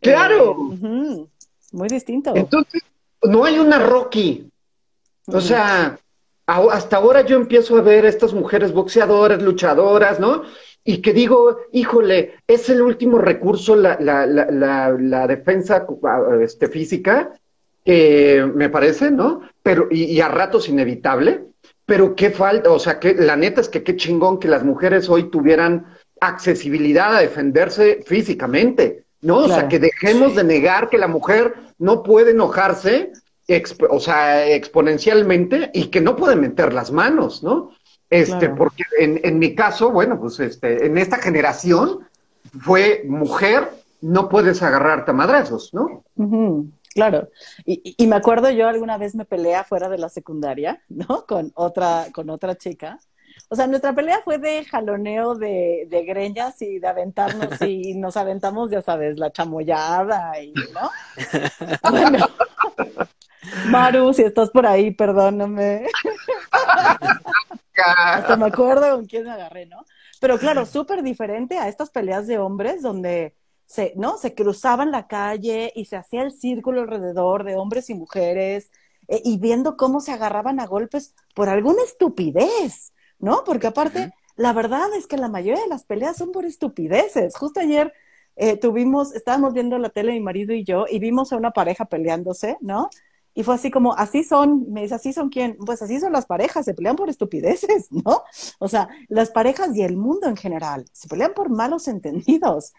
[0.00, 0.56] Claro.
[0.72, 1.26] Eh,
[1.72, 2.32] muy distinto.
[2.34, 2.82] Entonces,
[3.22, 4.50] no hay una Rocky.
[5.26, 5.98] O sea,
[6.46, 10.42] hasta ahora yo empiezo a ver estas mujeres boxeadoras, luchadoras, ¿no?
[10.84, 15.86] Y que digo, híjole, es el último recurso la, la, la, la defensa
[16.40, 17.32] este, física,
[17.84, 19.42] me parece, ¿no?
[19.62, 21.44] Pero, y, y a ratos inevitable,
[21.90, 25.08] pero qué falta, o sea, que la neta es que qué chingón que las mujeres
[25.08, 25.86] hoy tuvieran
[26.20, 29.38] accesibilidad a defenderse físicamente, ¿no?
[29.38, 33.10] O sea, que dejemos de negar que la mujer no puede enojarse,
[33.88, 37.72] o sea, exponencialmente y que no puede meter las manos, ¿no?
[38.10, 42.00] Este, porque en, en, mi caso, bueno, pues este, en esta generación
[42.60, 43.70] fue mujer,
[44.00, 46.04] no puedes agarrarte a madrazos, ¿no?
[46.92, 47.28] Claro,
[47.64, 51.24] y, y, me acuerdo yo alguna vez me peleé fuera de la secundaria, ¿no?
[51.26, 52.98] Con otra, con otra chica.
[53.48, 58.16] O sea, nuestra pelea fue de jaloneo de, de greñas y de aventarnos y nos
[58.16, 60.90] aventamos, ya sabes, la chamoyada y, ¿no?
[61.90, 62.26] Bueno,
[63.70, 65.86] Maru, si estás por ahí, perdóname.
[67.84, 69.84] Hasta me acuerdo con quién me agarré, ¿no?
[70.20, 73.34] Pero claro, súper diferente a estas peleas de hombres donde
[73.66, 74.18] se, ¿no?
[74.18, 78.70] Se cruzaban la calle y se hacía el círculo alrededor de hombres y mujeres
[79.08, 83.44] eh, y viendo cómo se agarraban a golpes por alguna estupidez, ¿no?
[83.44, 87.36] Porque aparte, la verdad es que la mayoría de las peleas son por estupideces.
[87.36, 87.92] Justo ayer
[88.36, 91.84] eh, tuvimos, estábamos viendo la tele mi marido y yo y vimos a una pareja
[91.84, 92.88] peleándose, ¿no?
[93.34, 96.26] Y fue así como, así son, me dice, así son quién, pues así son las
[96.26, 98.24] parejas, se pelean por estupideces, ¿no?
[98.58, 102.72] O sea, las parejas y el mundo en general, se pelean por malos entendidos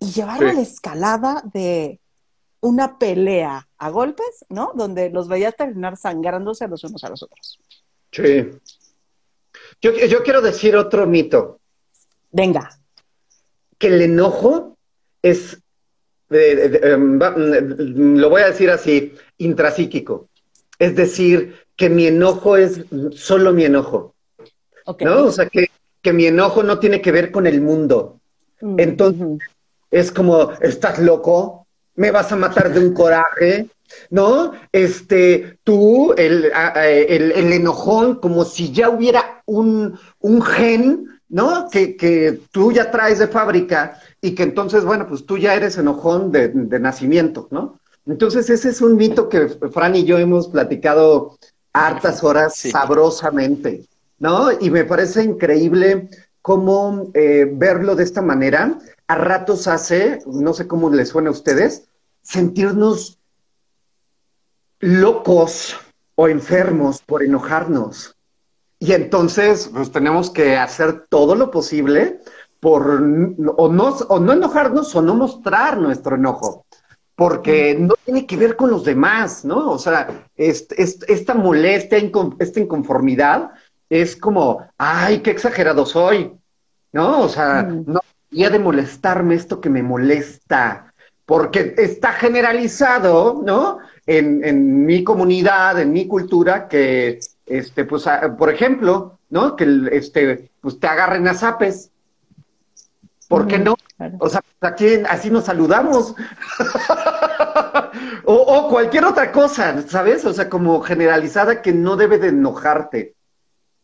[0.00, 2.00] y llevarlo a la escalada de
[2.60, 4.72] una pelea a golpes, ¿no?
[4.74, 7.60] Donde los veías terminar sangrándose los unos a los otros.
[8.10, 8.50] Sí.
[9.80, 11.60] Yo, yo quiero decir otro mito.
[12.32, 12.70] Venga.
[13.78, 14.78] Que el enojo
[15.20, 15.58] es,
[16.30, 17.18] em,
[18.16, 20.28] lo voy a decir así, intrapsíquico.
[20.78, 24.14] Es decir, que mi enojo es solo mi enojo.
[25.00, 25.24] ¿No?
[25.24, 25.70] O sea, que,
[26.02, 28.20] que, mi enojo no tiene que ver con el mundo.
[28.60, 29.38] Mm, Entonces,
[29.90, 31.66] es como, ¿estás loco?
[31.94, 33.68] ¿Me vas a matar de un coraje?
[34.10, 34.52] ¿No?
[34.72, 41.68] Este, tú, el, el, el enojón, como si ya hubiera un, un gen, ¿no?
[41.70, 45.78] Que, que, tú ya traes de fábrica y que entonces, bueno, pues tú ya eres
[45.78, 47.80] enojón de, de nacimiento, ¿no?
[48.06, 51.38] Entonces ese es un mito que Fran y yo hemos platicado
[51.72, 53.86] hartas horas sabrosamente,
[54.18, 54.50] ¿no?
[54.52, 56.08] Y me parece increíble
[56.42, 58.78] cómo eh, verlo de esta manera.
[59.06, 61.88] A ratos hace, no sé cómo les suena a ustedes,
[62.22, 63.18] sentirnos
[64.80, 65.76] locos
[66.14, 68.16] o enfermos por enojarnos.
[68.78, 72.20] Y entonces, pues tenemos que hacer todo lo posible
[72.60, 73.02] por
[73.56, 76.63] o no, o no enojarnos o no mostrar nuestro enojo,
[77.16, 79.70] porque no tiene que ver con los demás, ¿no?
[79.70, 81.98] O sea, esta molestia,
[82.38, 83.52] esta inconformidad
[83.88, 86.32] es como, ay, qué exagerado soy,
[86.92, 87.20] ¿no?
[87.20, 88.00] O sea, no
[88.30, 90.92] debería de molestarme esto que me molesta,
[91.24, 93.78] porque está generalizado, ¿no?
[94.06, 98.04] En, en mi comunidad, en mi cultura, que, este, pues,
[98.36, 99.54] por ejemplo, ¿no?
[99.54, 101.90] Que, este, pues te agarren a zapes.
[103.28, 103.76] ¿Por qué no?
[104.18, 106.14] O sea, aquí así nos saludamos.
[108.24, 110.24] o, cualquier otra cosa, ¿sabes?
[110.24, 113.14] O sea, como generalizada que no debe de enojarte.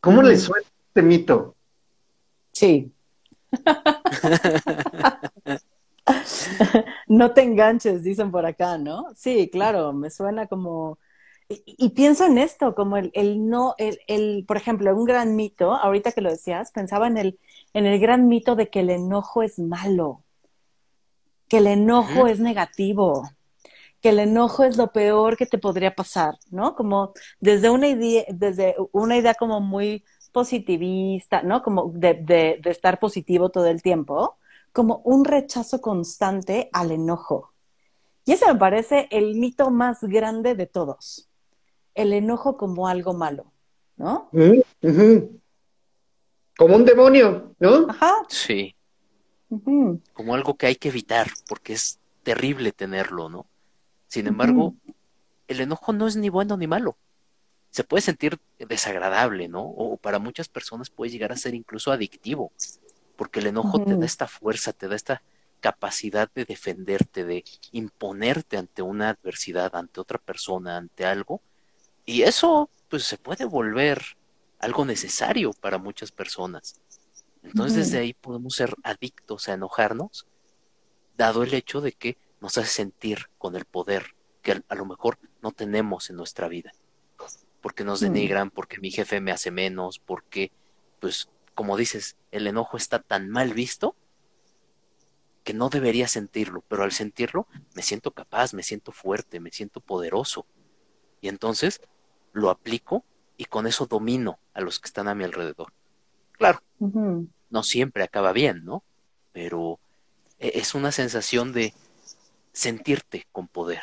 [0.01, 1.55] ¿Cómo le suena este mito?
[2.53, 2.92] Sí.
[7.07, 9.09] no te enganches, dicen por acá, ¿no?
[9.14, 10.99] Sí, claro, me suena como...
[11.49, 15.75] Y, pienso en esto, como el, el no, el, el, por ejemplo, un gran mito,
[15.75, 17.40] ahorita que lo decías, pensaba en el,
[17.74, 20.24] en el gran mito de que el enojo es malo,
[21.48, 23.28] que el enojo es negativo,
[24.00, 26.74] que el enojo es lo peor que te podría pasar, ¿no?
[26.74, 31.62] Como desde una idea, desde una idea como muy positivista, ¿no?
[31.62, 34.38] Como de, de, de estar positivo todo el tiempo,
[34.72, 37.52] como un rechazo constante al enojo.
[38.24, 41.28] Y ese me parece el mito más grande de todos.
[41.94, 43.52] El enojo como algo malo,
[43.96, 44.28] ¿no?
[46.61, 47.87] Como un demonio, ¿no?
[47.88, 48.12] Ajá.
[48.29, 48.77] Sí.
[50.12, 53.46] Como algo que hay que evitar, porque es terrible tenerlo, ¿no?
[54.09, 54.75] Sin embargo,
[55.49, 56.99] el enojo no es ni bueno ni malo.
[57.70, 59.62] Se puede sentir desagradable, ¿no?
[59.62, 62.53] O para muchas personas puede llegar a ser incluso adictivo
[63.16, 65.23] porque el enojo te da esta fuerza, te da esta
[65.61, 67.42] capacidad de defenderte, de
[67.73, 71.40] imponerte ante una adversidad, ante otra persona, ante algo.
[72.05, 74.16] Y eso, pues, se puede volver
[74.61, 76.81] algo necesario para muchas personas.
[77.42, 80.27] Entonces, desde ahí podemos ser adictos a enojarnos,
[81.16, 85.18] dado el hecho de que nos hace sentir con el poder que a lo mejor
[85.42, 86.73] no tenemos en nuestra vida.
[87.61, 90.53] Porque nos denigran, porque mi jefe me hace menos, porque,
[91.01, 93.96] pues, como dices, el enojo está tan mal visto
[95.44, 99.81] que no debería sentirlo, pero al sentirlo me siento capaz, me siento fuerte, me siento
[99.81, 100.46] poderoso.
[101.20, 101.81] Y entonces
[102.33, 103.05] lo aplico
[103.40, 105.72] y con eso domino a los que están a mi alrededor.
[106.33, 108.83] Claro, no siempre acaba bien, ¿no?
[109.33, 109.79] Pero
[110.38, 111.72] e, es una sensación de
[112.53, 113.81] sentirte con poder.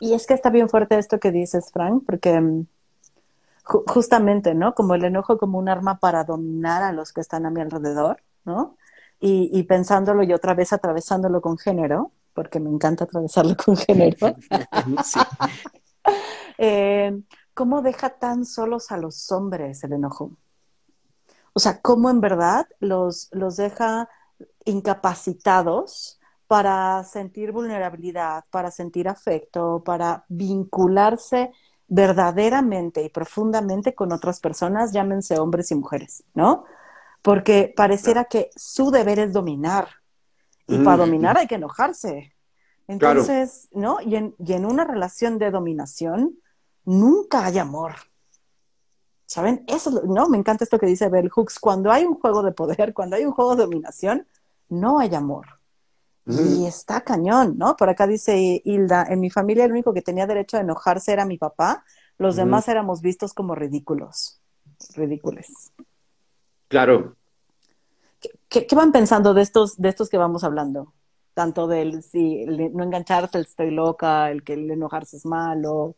[0.00, 2.66] Y es que está bien fuerte esto que dices, Frank, porque mm,
[3.62, 4.74] justamente, ¿no?
[4.74, 8.24] Como el enojo como un arma para dominar a los que están a mi alrededor,
[8.44, 8.76] ¿no?
[9.20, 14.34] Y, pensándolo y otra vez atravesándolo con género, porque me encanta atravesarlo con género.
[16.58, 17.20] Eh,
[17.52, 20.30] ¿Cómo deja tan solos a los hombres el enojo?
[21.52, 24.08] O sea, ¿cómo en verdad los, los deja
[24.64, 31.50] incapacitados para sentir vulnerabilidad, para sentir afecto, para vincularse
[31.88, 36.64] verdaderamente y profundamente con otras personas, llámense hombres y mujeres, ¿no?
[37.22, 39.88] Porque pareciera que su deber es dominar.
[40.68, 42.35] Y para dominar hay que enojarse.
[42.88, 44.00] Entonces, ¿no?
[44.00, 46.38] Y en, y en una relación de dominación,
[46.84, 47.94] nunca hay amor.
[49.26, 49.64] ¿Saben?
[49.66, 50.28] Eso, ¿no?
[50.28, 51.58] Me encanta esto que dice Bell Hooks.
[51.58, 54.26] Cuando hay un juego de poder, cuando hay un juego de dominación,
[54.68, 55.46] no hay amor.
[56.28, 57.76] Y está cañón, ¿no?
[57.76, 61.24] Por acá dice Hilda, en mi familia el único que tenía derecho a enojarse era
[61.24, 61.84] mi papá,
[62.18, 64.40] los demás éramos vistos como ridículos,
[64.96, 65.46] ridículos.
[66.66, 67.14] Claro.
[68.48, 70.92] ¿Qué, van pensando de estos, de estos que vamos hablando?
[71.36, 75.94] Tanto del si no engancharse, el estoy loca, el que el enojarse es malo.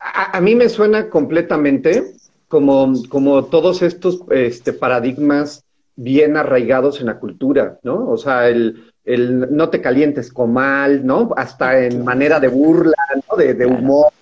[0.00, 2.14] A, mí me suena completamente
[2.48, 5.62] como, como todos estos este, paradigmas
[5.94, 8.10] bien arraigados en la cultura, ¿no?
[8.10, 11.30] O sea, el, el no te calientes con mal, ¿no?
[11.36, 12.96] Hasta en manera de burla,
[13.30, 13.36] ¿no?
[13.36, 14.12] De, humor,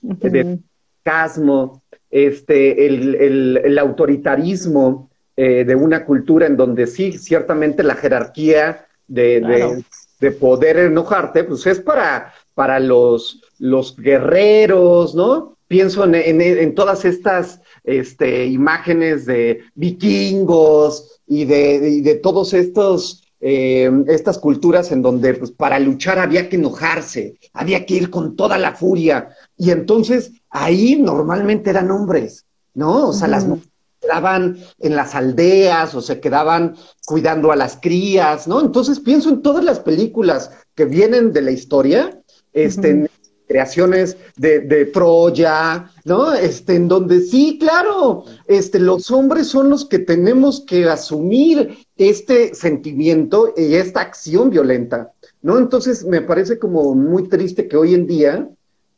[0.00, 0.60] de
[1.02, 3.16] casmo, este, el,
[3.64, 5.09] el, autoritarismo
[5.42, 9.82] eh, de una cultura en donde sí, ciertamente la jerarquía de,
[10.20, 15.56] de, poder enojarte, pues es para, para los, los guerreros, ¿no?
[15.66, 23.22] Pienso en, en, en todas estas este, imágenes de vikingos, y de, de todos estos
[23.40, 28.34] eh, estas culturas en donde pues, para luchar había que enojarse, había que ir con
[28.34, 29.30] toda la furia.
[29.56, 33.08] Y entonces ahí normalmente eran hombres, ¿no?
[33.08, 33.69] O sea, las mujeres
[34.00, 36.76] quedaban en las aldeas o se quedaban
[37.06, 38.60] cuidando a las crías, ¿no?
[38.60, 42.18] Entonces pienso en todas las películas que vienen de la historia,
[42.52, 43.10] este,
[43.46, 46.32] creaciones de, de, Troya, ¿no?
[46.32, 52.54] Este, en donde sí, claro, este, los hombres son los que tenemos que asumir este
[52.54, 55.58] sentimiento y esta acción violenta, ¿no?
[55.58, 58.48] Entonces me parece como muy triste que hoy en día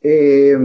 [0.01, 0.55] eh,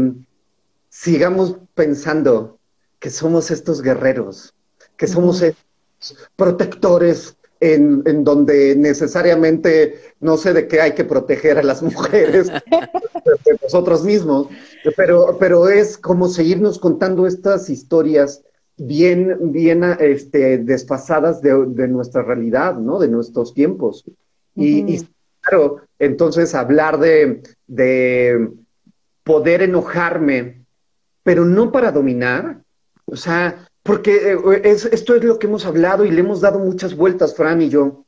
[0.91, 2.58] sigamos pensando
[2.99, 4.55] que somos estos guerreros,
[4.97, 11.59] que somos estos protectores en, en, donde necesariamente no sé de qué hay que proteger
[11.59, 12.49] a las mujeres
[13.47, 14.49] de nosotros mismos,
[14.97, 18.43] pero, pero es como seguirnos contando estas historias
[18.77, 22.99] bien, bien este, desfasadas de, de nuestra realidad, ¿no?
[22.99, 24.05] De nuestros tiempos.
[24.55, 25.09] Y, y
[25.41, 28.51] claro, entonces hablar de, de
[29.25, 30.65] poder enojarme,
[31.23, 32.63] pero no para dominar,
[33.11, 36.59] o sea, porque eh, es, esto es lo que hemos hablado y le hemos dado
[36.59, 38.05] muchas vueltas, Fran y yo.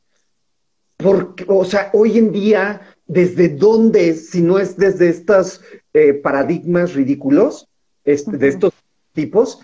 [0.97, 5.61] Porque, o sea, hoy en día, ¿desde dónde, si no es desde estos
[5.93, 7.67] eh, paradigmas ridículos,
[8.03, 8.73] este, de estos
[9.13, 9.59] tipos,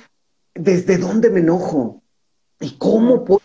[0.55, 2.01] desde dónde me enojo?
[2.59, 3.41] ¿Y cómo puedo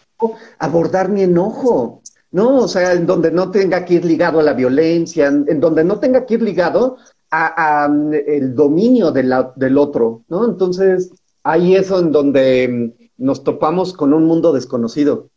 [0.58, 2.00] abordar mi enojo?
[2.30, 2.60] ¿No?
[2.60, 5.84] O sea, en donde no tenga que ir ligado a la violencia, en, en donde
[5.84, 6.96] no tenga que ir ligado
[7.30, 7.86] a, a
[8.26, 10.46] el dominio de la, del otro, ¿no?
[10.46, 11.10] Entonces,
[11.42, 15.30] hay eso en donde mm, nos topamos con un mundo desconocido.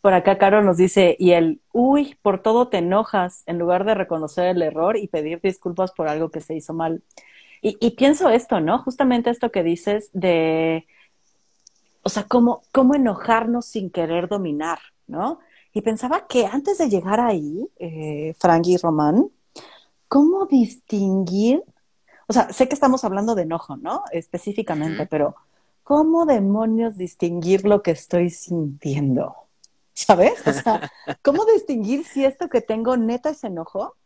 [0.00, 3.94] Por acá, Caro nos dice, y el, uy, por todo te enojas, en lugar de
[3.94, 7.02] reconocer el error y pedir disculpas por algo que se hizo mal.
[7.60, 8.78] Y, y pienso esto, ¿no?
[8.78, 10.86] Justamente esto que dices de,
[12.02, 15.40] o sea, cómo, cómo enojarnos sin querer dominar, ¿no?
[15.74, 19.30] Y pensaba que antes de llegar ahí, eh, Frank y Román,
[20.08, 21.62] ¿cómo distinguir
[22.28, 24.04] o sea, sé que estamos hablando de enojo, ¿no?
[24.12, 25.34] Específicamente, pero
[25.82, 29.34] ¿cómo demonios distinguir lo que estoy sintiendo?
[29.94, 30.46] ¿Sabes?
[30.46, 33.96] O sea, ¿cómo distinguir si esto que tengo neta es enojo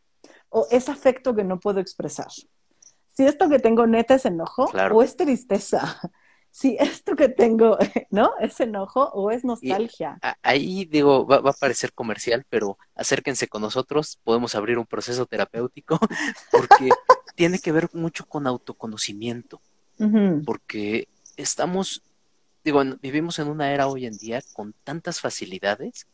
[0.50, 2.28] o es afecto que no puedo expresar?
[2.28, 6.00] Si esto que tengo neta es enojo o es tristeza.
[6.54, 7.78] Si esto que tengo,
[8.10, 8.34] ¿no?
[8.38, 10.18] Es enojo o es nostalgia.
[10.42, 15.24] ahí digo, va, va, a parecer comercial, pero acérquense con nosotros, podemos abrir un proceso
[15.24, 15.98] terapéutico,
[16.50, 16.90] porque
[17.34, 19.60] tiene que ver mucho con autoconocimiento,
[20.44, 21.06] porque
[21.36, 22.02] estamos,
[22.64, 26.06] digo, vivimos en una era hoy en día con tantas facilidades,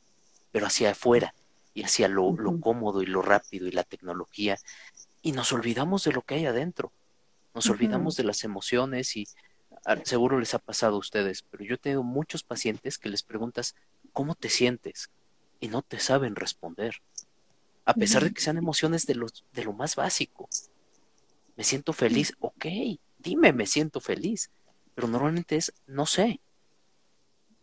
[0.52, 1.34] pero hacia afuera
[1.72, 4.58] y hacia lo, lo cómodo y lo rápido y la tecnología,
[5.22, 6.92] y nos olvidamos de lo que hay adentro,
[7.54, 9.26] nos olvidamos de las emociones y
[9.84, 13.22] ah, seguro les ha pasado a ustedes, pero yo he tenido muchos pacientes que les
[13.22, 13.74] preguntas,
[14.12, 15.10] ¿cómo te sientes?
[15.60, 16.96] Y no te saben responder,
[17.84, 20.48] a pesar de que sean emociones de, los, de lo más básico
[21.58, 22.66] me siento feliz, ok,
[23.18, 24.52] dime, me siento feliz,
[24.94, 26.40] pero normalmente es, no sé.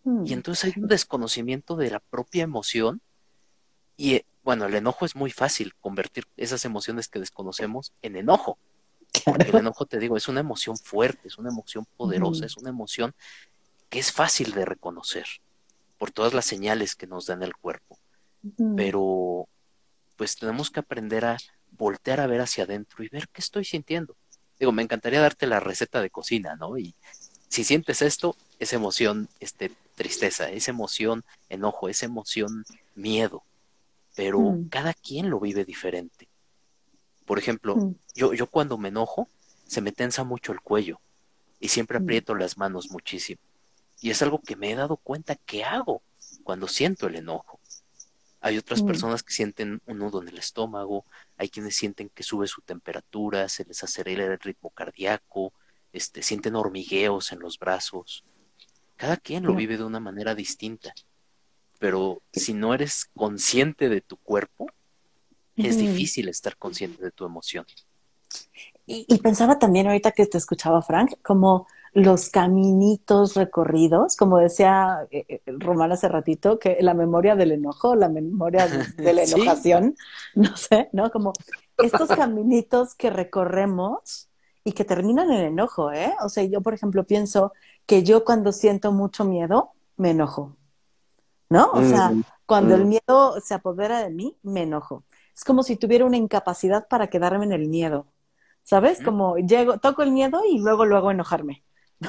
[0.04, 0.34] Y mm.
[0.34, 3.02] entonces hay un desconocimiento de la propia emoción
[3.96, 8.60] y eh, bueno, el enojo es muy fácil convertir esas emociones que desconocemos en enojo.
[9.24, 12.72] Porque el enojo, te digo, es una emoción fuerte, es una emoción poderosa, es una
[12.72, 13.16] emoción
[13.90, 15.26] que es fácil de reconocer
[15.98, 17.98] por todas las señales que nos da en el cuerpo.
[18.76, 19.48] Pero
[20.18, 21.38] pues tenemos que aprender a
[21.78, 24.16] voltear a ver hacia adentro y ver qué estoy sintiendo.
[24.60, 26.78] Digo, me encantaría darte la receta de cocina, ¿no?
[26.78, 26.94] Y
[27.48, 32.66] si sientes esto, es emoción, este, tristeza, es emoción, enojo, es emoción,
[32.96, 33.44] miedo.
[34.16, 34.70] Pero mm.
[34.70, 36.28] cada quien lo vive diferente.
[37.26, 37.96] Por ejemplo, mm.
[38.14, 39.28] yo, yo cuando me enojo,
[39.68, 41.00] se me tensa mucho el cuello
[41.60, 42.04] y siempre mm.
[42.04, 43.42] aprieto las manos muchísimo.
[44.02, 46.02] Y es algo que me he dado cuenta que hago
[46.44, 47.55] cuando siento el enojo.
[48.46, 48.86] Hay otras mm.
[48.86, 51.04] personas que sienten un nudo en el estómago,
[51.36, 55.52] hay quienes sienten que sube su temperatura, se les acelera el ritmo cardíaco,
[55.92, 58.24] este, sienten hormigueos en los brazos.
[58.98, 60.94] Cada quien lo vive de una manera distinta.
[61.80, 64.68] Pero si no eres consciente de tu cuerpo,
[65.58, 67.66] es difícil estar consciente de tu emoción.
[68.86, 71.66] Y, y, pensaba también ahorita que te escuchaba, Frank, como
[71.96, 77.96] los caminitos recorridos, como decía eh, eh, Román hace ratito, que la memoria del enojo,
[77.96, 78.68] la memoria
[78.98, 79.96] de, la enojación,
[80.36, 81.10] no sé, ¿no?
[81.10, 81.32] Como
[81.78, 84.28] estos caminitos que recorremos
[84.66, 86.14] y que terminan en enojo, ¿eh?
[86.22, 87.54] O sea, yo, por ejemplo, pienso
[87.86, 90.58] que yo cuando siento mucho miedo, me enojo,
[91.48, 91.72] ¿no?
[91.72, 92.90] O sea, mm, cuando el mm.
[92.90, 95.06] miedo se apodera de mí, me enojo.
[95.34, 98.06] Es como si tuviera una incapacidad para quedarme en el miedo,
[98.64, 99.02] ¿sabes?
[99.02, 101.64] Como llego, toco el miedo y luego luego enojarme.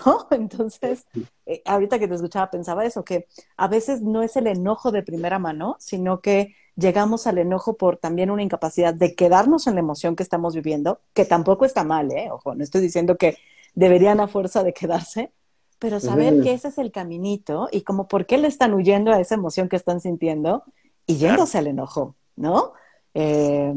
[0.04, 0.26] ¿No?
[0.30, 1.06] Entonces,
[1.46, 3.26] eh, ahorita que te escuchaba pensaba eso, que
[3.56, 7.96] a veces no es el enojo de primera mano, sino que llegamos al enojo por
[7.96, 12.10] también una incapacidad de quedarnos en la emoción que estamos viviendo, que tampoco está mal,
[12.12, 12.28] ¿eh?
[12.30, 13.38] Ojo, no estoy diciendo que
[13.74, 15.32] deberían a fuerza de quedarse,
[15.78, 19.20] pero saber que ese es el caminito y como por qué le están huyendo a
[19.20, 20.64] esa emoción que están sintiendo
[21.06, 22.72] y yéndose al enojo, ¿no?
[23.12, 23.74] Eh,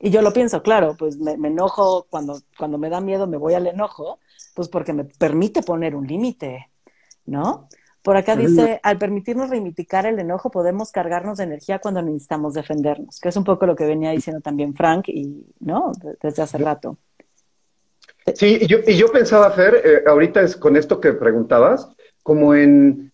[0.00, 3.54] y yo lo pienso, claro, pues me, enojo cuando, cuando me da miedo, me voy
[3.54, 4.18] al enojo,
[4.54, 6.70] pues porque me permite poner un límite,
[7.26, 7.68] ¿no?
[8.02, 13.18] Por acá dice, al permitirnos reivindicar el enojo, podemos cargarnos de energía cuando necesitamos defendernos,
[13.18, 15.90] que es un poco lo que venía diciendo también Frank, y, ¿no?
[16.22, 16.98] Desde hace rato.
[18.34, 21.88] Sí, y yo, y yo pensaba, Fer, eh, ahorita es con esto que preguntabas,
[22.22, 23.10] como en,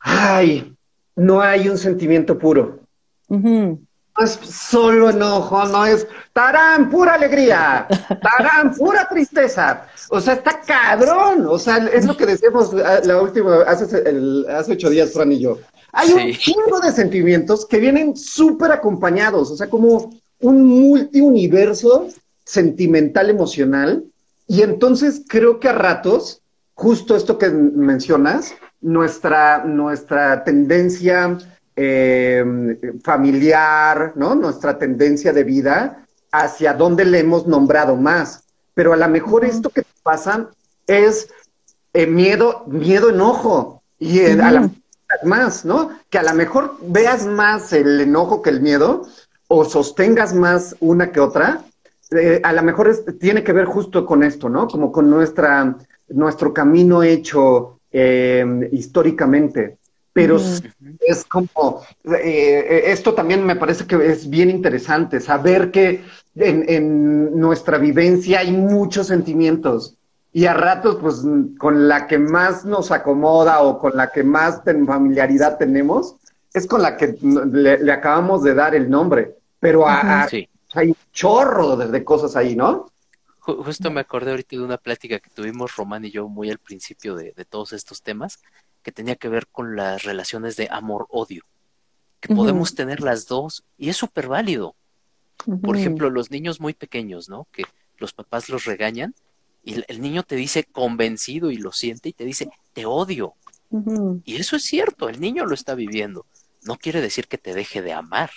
[0.00, 0.74] ay,
[1.16, 2.80] no hay un sentimiento puro.
[4.16, 7.86] No es solo enojo, no es tarán, pura alegría,
[8.22, 9.86] tarán, pura tristeza.
[10.08, 11.46] O sea, está cabrón.
[11.48, 13.84] O sea, es lo que decíamos la última, hace,
[14.48, 15.58] hace ocho días, Fran y yo.
[15.92, 20.10] Hay un chingo de sentimientos que vienen súper acompañados, o sea, como
[20.40, 22.08] un multiuniverso
[22.44, 24.04] sentimental, emocional,
[24.46, 26.42] y entonces creo que a ratos,
[26.74, 31.38] justo esto que mencionas, nuestra, nuestra tendencia
[31.76, 32.44] eh,
[33.02, 34.34] familiar, ¿no?
[34.34, 38.44] Nuestra tendencia de vida hacia dónde le hemos nombrado más.
[38.74, 40.50] Pero a lo mejor esto que te pasa
[40.86, 41.28] es
[41.92, 43.82] eh, miedo, miedo, enojo.
[43.98, 44.70] Y a la
[45.22, 45.90] más, ¿no?
[46.10, 49.06] Que a lo mejor veas más el enojo que el miedo
[49.48, 51.64] o sostengas más una que otra,
[52.10, 54.66] eh, a lo mejor tiene que ver justo con esto, ¿no?
[54.66, 55.76] Como con nuestra,
[56.08, 59.78] nuestro camino hecho eh, históricamente.
[60.14, 60.38] Pero
[61.00, 66.04] es como, eh, esto también me parece que es bien interesante, saber que
[66.36, 69.96] en, en, nuestra vivencia hay muchos sentimientos
[70.34, 71.22] y a ratos, pues,
[71.58, 76.16] con la que más nos acomoda o con la que más familiaridad tenemos,
[76.52, 79.36] es con la que le, acabamos de dar el nombre.
[79.60, 80.24] Pero a,
[80.74, 82.86] hay un chorro de, cosas ahí, ¿no?
[83.38, 87.14] Justo me acordé ahorita de una plática que tuvimos Román y yo muy al principio
[87.14, 88.40] de, todos estos temas,
[88.84, 91.42] que tenía que ver con las relaciones de amor-odio,
[92.20, 94.76] que podemos tener las dos y es súper válido.
[95.62, 97.48] Por ejemplo, los niños muy pequeños, ¿no?
[97.50, 97.64] Que
[97.98, 99.14] los papás los regañan
[99.64, 103.34] y el, niño te dice convencido y lo siente y te dice, te odio.
[104.24, 106.26] Y eso es cierto, el niño lo está viviendo.
[106.62, 108.30] No quiere decir que te deje de amar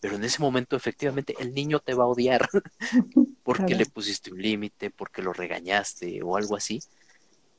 [0.00, 2.48] pero en ese momento efectivamente el niño te va a odiar
[3.44, 6.80] porque le pusiste un límite, porque lo regañaste o algo así.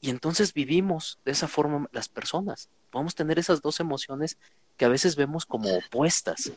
[0.02, 2.70] Y entonces vivimos de esa forma las personas.
[2.90, 4.38] Podemos tener esas dos emociones
[4.76, 6.52] que a veces vemos como opuestas.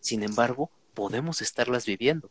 [0.00, 2.30] Sin embargo, podemos estarlas viviendo.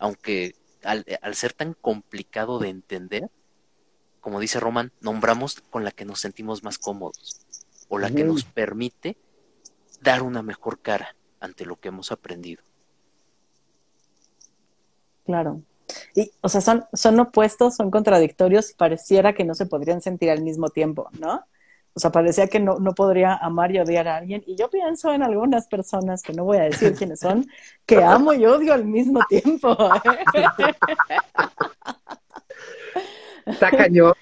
[0.00, 1.04] Aunque al,
[1.34, 3.30] ser tan complicado de entender,
[4.20, 7.40] como dice Román, nombramos con la que nos sentimos más cómodos
[7.88, 9.16] o la que nos permite
[10.02, 12.62] dar una mejor cara ante lo que hemos aprendido.
[15.24, 15.62] Claro.
[16.14, 20.30] Y, o sea, son, son opuestos, son contradictorios y pareciera que no se podrían sentir
[20.30, 21.44] al mismo tiempo, ¿no?
[21.92, 24.42] O sea, parecía que no, no podría amar y odiar a alguien.
[24.46, 27.46] Y yo pienso en algunas personas, que no voy a decir quiénes son,
[27.84, 29.76] que amo y odio al mismo tiempo.
[33.44, 34.14] Está cañón.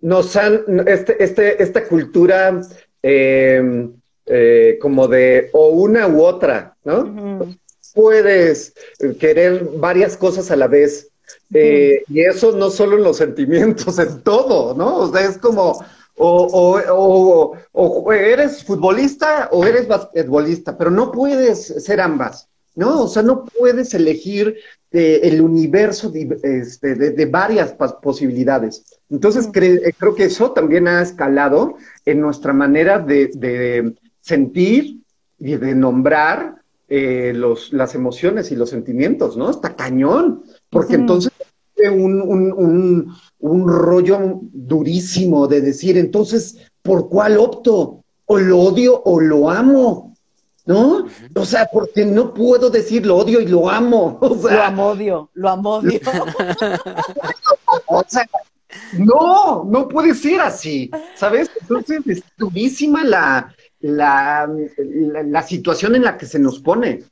[0.00, 2.60] Nos han, este, este, esta cultura
[3.02, 3.88] eh,
[4.26, 7.54] eh, como de o una u otra, ¿no?
[7.94, 8.74] Puedes
[9.18, 11.08] querer varias cosas a la vez.
[11.54, 14.96] Eh, y eso no solo en los sentimientos, en todo, ¿no?
[14.96, 15.78] O sea, es como,
[16.16, 23.02] o, o, o, eres futbolista o eres basquetbolista, pero no puedes ser ambas, ¿no?
[23.02, 24.56] O sea, no puedes elegir
[24.94, 28.84] eh, el universo de, este, de, varias posibilidades.
[29.08, 35.00] Entonces, creo que eso también ha escalado en nuestra manera de, sentir
[35.38, 36.61] y de nombrar
[36.94, 39.48] eh, los, las emociones y los sentimientos, ¿no?
[39.48, 41.32] Está cañón, porque entonces
[41.90, 48.04] un, un, un, rollo durísimo de decir, entonces, ¿por cuál opto?
[48.26, 50.14] ¿O lo odio o lo amo?
[50.66, 51.06] ¿No?
[51.34, 54.18] O sea, porque no puedo decir lo odio y lo amo.
[54.20, 55.98] O sea, lo amo odio, lo amo odio.
[57.86, 58.28] o sea,
[58.98, 61.50] no, no puede ser así, ¿sabes?
[61.58, 67.04] Entonces es durísima la, la, la, situación en la que se nos pone.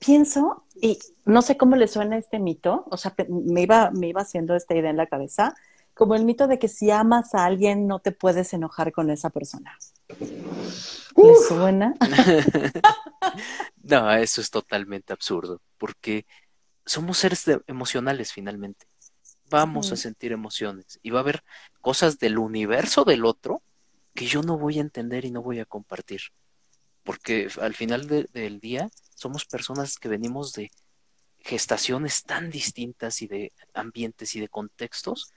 [0.00, 4.22] Pienso, y no sé cómo le suena este mito, o sea, me iba, me iba
[4.22, 5.54] haciendo esta idea en la cabeza,
[5.94, 9.30] como el mito de que si amas a alguien no te puedes enojar con esa
[9.30, 9.76] persona.
[10.08, 11.94] ¿Le suena?
[13.82, 16.26] no, eso es totalmente absurdo, porque
[16.86, 18.86] somos seres emocionales finalmente.
[19.50, 21.44] vamos a sentir emociones y va a haber
[21.80, 23.62] cosas del universo del otro
[24.14, 26.20] que yo no voy a entender y no voy a compartir.
[27.02, 30.70] Porque al final del día somos personas que venimos de
[31.40, 35.32] gestaciones tan distintas y de ambientes y de contextos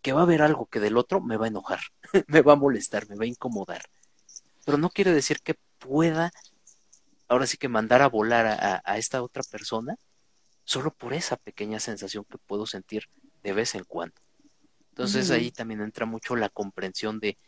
[0.00, 1.80] que va a haber algo que del otro me va a enojar,
[2.28, 3.82] me va a molestar, me va a incomodar.
[4.64, 6.30] Pero no quiere decir que pueda
[7.28, 8.46] ahora sí que mandar a volar
[8.84, 9.96] a, esta otra persona
[10.64, 13.08] solo por esa pequeña sensación que puedo sentir
[13.42, 14.16] de vez en cuando.
[14.90, 17.38] Entonces ahí también entra mucho la comprensión de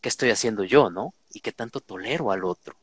[0.00, 1.14] qué estoy haciendo yo, ¿no?
[1.32, 2.74] Y qué tanto tolero al otro.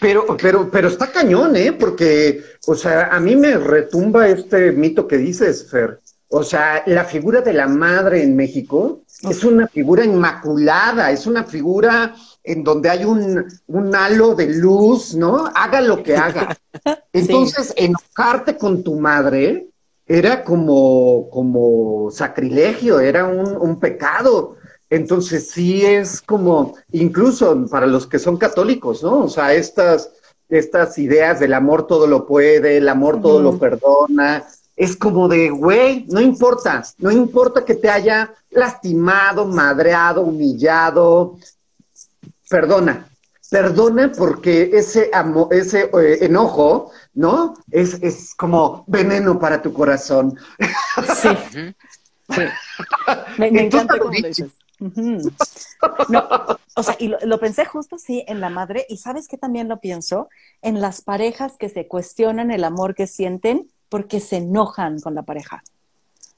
[0.00, 1.72] Pero, pero, pero está cañón, ¿eh?
[1.72, 6.00] Porque, o sea, a mí me retumba este mito que dices, Fer.
[6.28, 11.44] O sea, la figura de la madre en México es una figura inmaculada, es una
[11.44, 15.46] figura en donde hay un, un halo de luz, ¿no?
[15.54, 16.56] Haga lo que haga.
[17.12, 19.68] Entonces, enojarte con tu madre
[20.06, 24.56] era como, como sacrilegio, era un, un pecado.
[24.92, 29.20] Entonces sí es como, incluso para los que son católicos, ¿no?
[29.20, 30.10] O sea, estas,
[30.50, 34.44] estas ideas del amor todo lo puede, el amor todo lo perdona,
[34.76, 41.38] es como de, güey, no importa, no importa que te haya lastimado, madreado, humillado,
[42.50, 43.08] perdona,
[43.50, 47.54] perdona porque ese, amor, ese eh, enojo, ¿no?
[47.70, 50.38] Es, es como veneno para tu corazón.
[51.16, 51.30] Sí.
[52.34, 52.42] sí.
[53.38, 53.94] Me, encanta
[54.90, 55.76] dices
[56.74, 59.80] o sea, y lo, pensé justo sí en la madre, y sabes que también lo
[59.80, 60.28] pienso
[60.62, 65.22] en las parejas que se cuestionan el amor que sienten porque se enojan con la
[65.22, 65.62] pareja.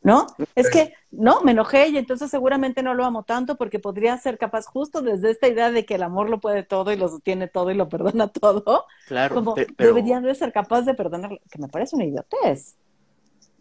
[0.02, 0.26] ¿No?
[0.54, 4.36] Es que, no, me enojé y entonces seguramente no lo amo tanto porque podría ser
[4.36, 7.48] capaz justo desde esta idea de que el amor lo puede todo y lo sostiene
[7.48, 8.84] todo y lo perdona todo.
[9.06, 12.76] Claro, como pero, deberían de ser capaz de perdonar, que me parece una idiotez.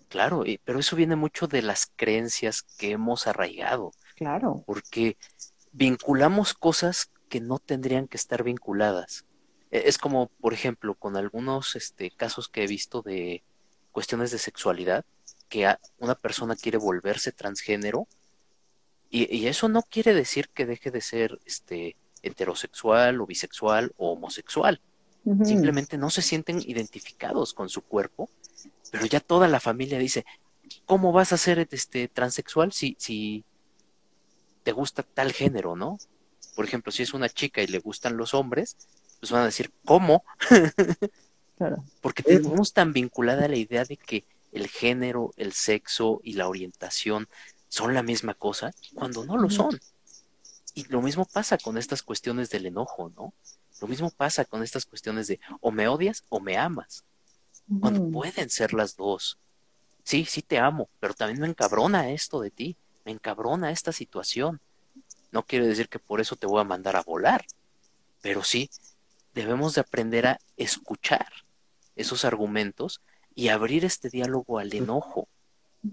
[0.09, 3.93] Claro, pero eso viene mucho de las creencias que hemos arraigado.
[4.15, 4.63] Claro.
[4.65, 5.17] Porque
[5.71, 9.25] vinculamos cosas que no tendrían que estar vinculadas.
[9.71, 13.43] E, es como, por ejemplo, con algunos este, casos que he visto de
[13.91, 15.05] cuestiones de sexualidad,
[15.49, 18.07] que una persona quiere volverse transgénero,
[19.15, 24.81] y, eso no quiere decir que deje de ser este, heterosexual o bisexual o homosexual.
[25.43, 28.29] Simplemente no se sienten identificados con su cuerpo,
[28.91, 30.25] pero ya toda la familia dice,
[30.87, 33.45] ¿cómo vas a ser este, transexual si, si
[34.63, 35.99] te gusta tal género, ¿no?
[36.55, 38.77] Por ejemplo, si es una chica y le gustan los hombres,
[39.19, 40.23] pues van a decir, ¿cómo?
[41.57, 41.83] claro.
[42.01, 47.27] Porque tenemos tan vinculada la idea de que el género, el sexo y la orientación
[47.67, 49.79] son la misma cosa, cuando no lo son.
[50.75, 53.33] Y lo mismo pasa con estas cuestiones del enojo, ¿no?
[53.81, 57.03] Lo mismo pasa con estas cuestiones de o me odias o me amas.
[57.79, 59.39] Cuando pueden ser las dos.
[60.03, 64.61] Sí, sí te amo, pero también me encabrona esto de ti me encabrona esta situación.
[65.31, 67.45] No quiere decir que por eso te voy a mandar a volar,
[68.21, 68.69] pero sí
[69.33, 71.27] debemos de aprender a escuchar
[71.95, 73.01] esos argumentos
[73.35, 75.27] y abrir este diálogo al enojo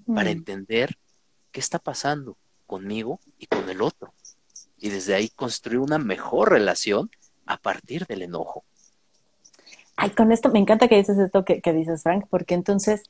[0.06, 0.96] para entender
[1.52, 2.36] qué está pasando
[2.66, 4.12] conmigo y con el otro.
[4.78, 7.10] Y desde ahí construir una mejor relación
[7.46, 8.64] a partir del enojo.
[9.96, 13.02] Ay, con esto me encanta que dices esto que, que dices, Frank, porque entonces,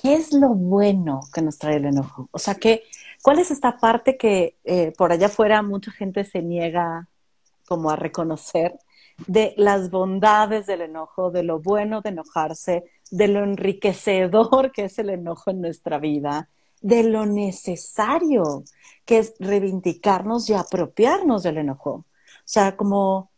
[0.00, 2.28] ¿qué es lo bueno que nos trae el enojo?
[2.32, 2.82] O sea, que
[3.22, 7.08] ¿Cuál es esta parte que eh, por allá afuera mucha gente se niega
[7.66, 8.78] como a reconocer
[9.26, 14.98] de las bondades del enojo, de lo bueno de enojarse, de lo enriquecedor que es
[14.98, 16.48] el enojo en nuestra vida,
[16.80, 18.64] de lo necesario
[19.04, 21.90] que es reivindicarnos y apropiarnos del enojo?
[21.90, 22.04] O
[22.44, 23.30] sea, como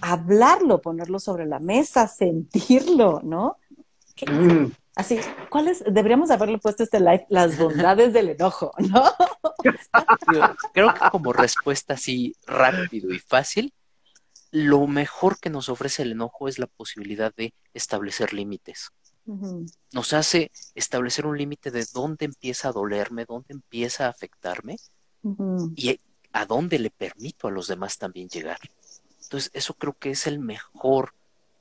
[0.00, 3.58] hablarlo, ponerlo sobre la mesa, sentirlo, ¿no?
[4.26, 4.72] Mm.
[4.96, 5.20] Así,
[5.50, 5.84] ¿cuáles?
[5.84, 9.04] Deberíamos haberle puesto este live, las bondades del enojo, ¿no?
[10.72, 13.74] Creo que como respuesta así rápido y fácil,
[14.50, 18.90] lo mejor que nos ofrece el enojo es la posibilidad de establecer límites.
[19.92, 24.76] Nos hace establecer un límite de dónde empieza a dolerme, dónde empieza a afectarme
[25.74, 26.00] y
[26.32, 28.58] a dónde le permito a los demás también llegar.
[29.24, 31.12] Entonces, eso creo que es el mejor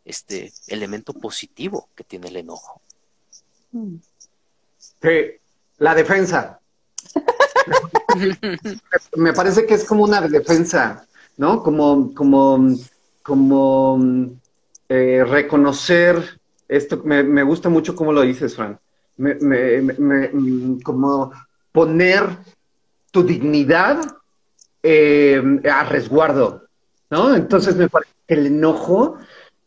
[0.06, 2.82] este elemento positivo que tiene el enojo.
[4.78, 5.32] Sí,
[5.80, 6.60] la defensa.
[9.18, 11.06] me parece que es como una defensa,
[11.38, 11.62] ¿no?
[11.62, 12.76] Como, como,
[13.22, 14.32] como
[14.88, 17.02] eh, reconocer esto.
[17.04, 18.80] Me, gusta mucho cómo lo dices, Fran.
[20.84, 21.32] como
[21.72, 22.38] poner
[23.12, 24.00] tu dignidad
[24.84, 26.64] eh, a resguardo,
[27.10, 27.36] ¿no?
[27.36, 29.18] Entonces me parece que el enojo,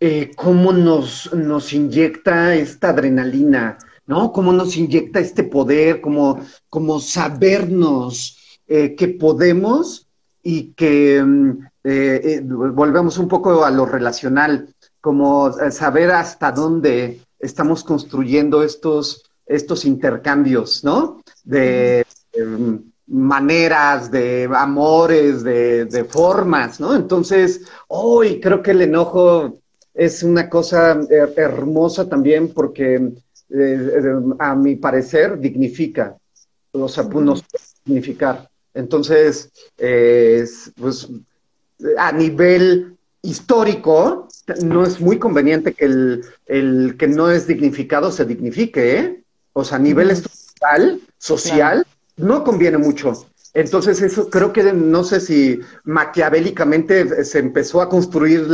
[0.00, 3.78] eh, cómo nos, nos inyecta esta adrenalina,
[4.08, 4.32] ¿no?
[4.32, 6.40] Cómo nos inyecta este poder, como,
[7.00, 10.08] sabernos eh, que podemos
[10.42, 11.50] y que mm,
[11.84, 19.30] eh, eh, volvemos un poco a lo relacional, como saber hasta dónde estamos construyendo estos,
[19.46, 21.22] estos intercambios, ¿no?
[21.44, 26.96] De em, maneras, de amores, de, formas, ¿no?
[26.96, 29.60] Entonces, hoy creo que el enojo
[29.94, 30.98] es una cosa
[31.36, 33.12] hermosa también porque
[34.38, 36.16] a mi parecer dignifica,
[36.72, 38.48] o sea, nos puede significar.
[38.74, 39.50] Entonces,
[40.76, 41.08] pues
[41.96, 44.28] a nivel histórico,
[44.62, 45.84] no es muy conveniente que
[46.46, 49.22] el, que no es dignificado se dignifique, ¿eh?
[49.52, 51.86] O sea, a nivel estructural, social,
[52.16, 53.26] no conviene mucho.
[53.54, 58.46] Entonces, eso creo que no sé si maquiavélicamente se empezó a construir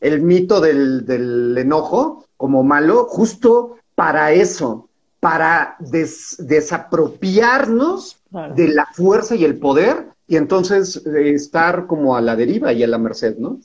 [0.00, 4.88] el mito del, enojo como malo, justo para eso,
[5.18, 8.22] para desapropiarnos
[8.54, 12.84] de la fuerza y el poder y entonces eh, estar como a la deriva y
[12.84, 13.58] a la merced, ¿no?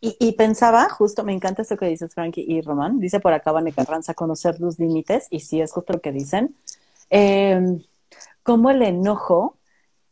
[0.00, 3.72] y, pensaba, justo, me encanta esto que dices, Frankie y Román, dice por acá Vane
[3.72, 6.54] Carranza, conocer los límites, y sí, es justo lo que dicen,
[7.08, 7.78] eh,
[8.42, 9.56] como el enojo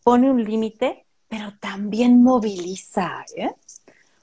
[0.02, 3.50] pone un límite, pero también moviliza, ¿eh?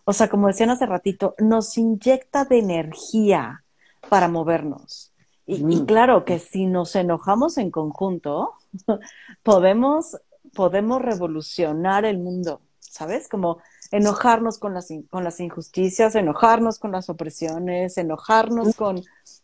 [0.06, 3.64] O sea, como decían hace ratito, nos inyecta de energía
[4.10, 5.14] para movernos.
[5.46, 8.54] Y, y, claro que si nos enojamos en conjunto,
[9.44, 10.18] podemos
[10.58, 13.28] podemos revolucionar el mundo, ¿sabes?
[13.28, 13.60] Como
[13.92, 19.02] enojarnos con las, con las injusticias, enojarnos con las opresiones, enojarnos con,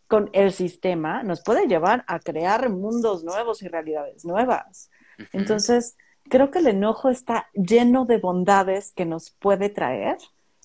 [0.07, 4.89] con el sistema, nos puede llevar a crear mundos nuevos y realidades nuevas.
[5.31, 5.95] Entonces,
[6.29, 10.17] creo que el enojo está lleno de bondades que nos puede traer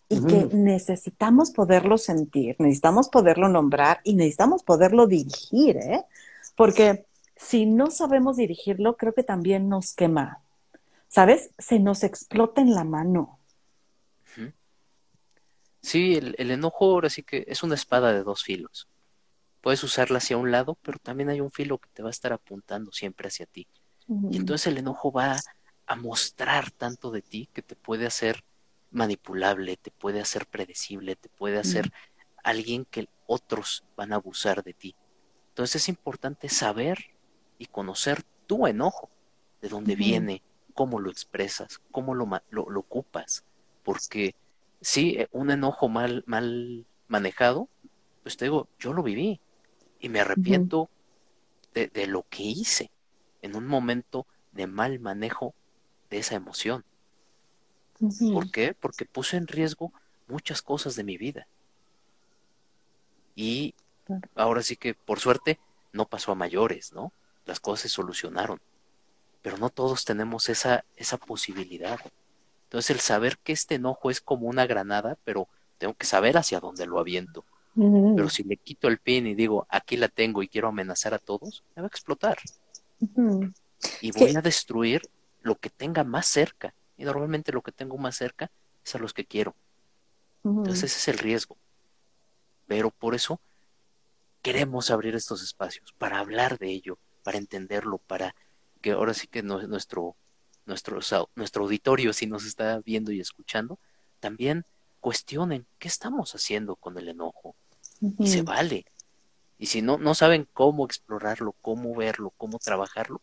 [0.09, 6.05] y que necesitamos poderlo sentir, necesitamos poderlo nombrar y necesitamos poderlo dirigir, ¿eh?
[6.57, 7.05] Porque
[7.37, 10.41] si no sabemos dirigirlo, creo que también nos quema.
[11.09, 11.51] ¿Sabes?
[11.59, 13.39] Se nos explota en la mano.
[15.81, 18.89] Sí, el, enojo ahora sí que es una espada de dos filos.
[19.61, 22.33] Puedes usarla hacia un lado, pero también hay un filo que te va a estar
[22.33, 23.67] apuntando siempre hacia ti.
[24.31, 25.37] Y entonces el enojo va
[25.87, 28.43] a mostrar tanto de ti que te puede hacer
[28.91, 31.93] manipulable, te puede hacer predecible, te puede hacer
[32.43, 34.97] alguien que otros van a abusar de ti.
[35.51, 36.99] Entonces es importante saber
[37.59, 39.11] y conocer tu enojo,
[39.61, 40.43] de dónde viene,
[40.75, 43.45] cómo lo expresas, cómo lo, lo, ocupas.
[43.83, 44.35] Porque
[44.81, 47.69] sí, eh, un enojo mal, mal manejado,
[48.23, 49.41] pues te digo, yo lo viví
[50.01, 50.89] y me arrepiento
[51.75, 52.91] de, de, lo que hice
[53.43, 55.55] en un momento de mal manejo
[56.11, 56.85] de esa emoción.
[58.33, 58.75] ¿Por qué?
[58.79, 59.93] Porque puse en riesgo
[60.29, 61.47] muchas cosas de mi vida.
[63.35, 63.75] Y
[64.35, 65.59] ahora sí que, por suerte,
[65.93, 67.13] no pasó a mayores, ¿no?
[67.49, 68.61] las cosas se solucionaron.
[69.43, 71.99] Pero no todos tenemos esa, esa posibilidad.
[72.65, 76.61] Entonces el saber que este enojo es como una granada, pero tengo que saber hacia
[76.61, 77.45] dónde lo aviento.
[77.75, 81.19] Pero si le quito el pin y digo, aquí la tengo y quiero amenazar a
[81.19, 82.39] todos, me va a explotar.
[84.01, 85.03] Y voy a destruir
[85.43, 86.75] lo que tenga más cerca.
[86.99, 88.51] Y normalmente lo que tengo más cerca
[88.85, 89.55] es a los que quiero.
[90.45, 91.57] Entonces ese es el riesgo.
[92.67, 93.41] Pero por eso
[94.43, 98.35] queremos abrir estos espacios, para hablar de ello, para entenderlo, para
[98.81, 100.17] que ahora sí que nuestro,
[100.67, 101.01] nuestro,
[101.35, 103.79] nuestro auditorio, si nos está viendo y escuchando,
[104.21, 104.65] también
[105.01, 107.55] cuestionen qué estamos haciendo con el enojo.
[108.19, 108.87] Y se vale.
[109.59, 113.21] Y si no, no saben cómo explorarlo, cómo verlo, cómo trabajarlo,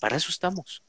[0.00, 0.82] para eso estamos.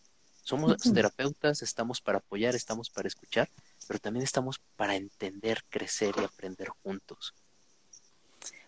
[0.52, 3.47] Somos terapeutas, estamos para apoyar, estamos para escuchar,
[3.88, 7.34] pero también estamos para entender, crecer y aprender juntos.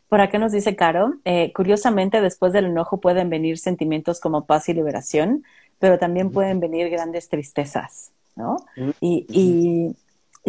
[0.08, 4.70] Por acá nos dice Caro, eh, curiosamente después del enojo pueden venir sentimientos como paz
[4.70, 5.44] y liberación,
[5.78, 8.66] pero también pueden venir grandes tristezas, ¿no?
[9.02, 9.94] Y,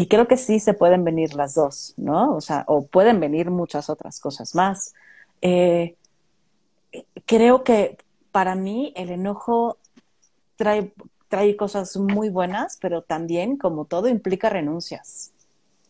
[0.09, 2.37] creo que sí se pueden venir las dos, ¿no?
[2.37, 4.95] O sea, o pueden venir muchas otras cosas más.
[5.43, 5.97] Eh,
[7.27, 7.99] creo que
[8.31, 9.79] para mí el enojo
[10.57, 10.93] trae,
[11.35, 15.33] trae cosas muy buenas, pero también, como todo, implica renuncias,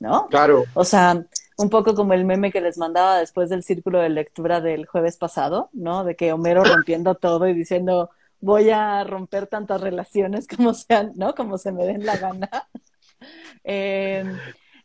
[0.00, 0.26] ¿no?
[0.28, 0.64] Claro.
[0.72, 1.22] O sea,
[1.58, 5.18] un poco como el meme que les mandaba después del círculo de lectura del jueves
[5.18, 6.02] pasado, ¿no?
[6.02, 8.08] De que Homero rompiendo todo y diciendo,
[8.40, 11.34] voy a romper tantas relaciones como sean, ¿no?
[11.34, 12.48] Como se me den la gana.
[13.66, 14.36] Em,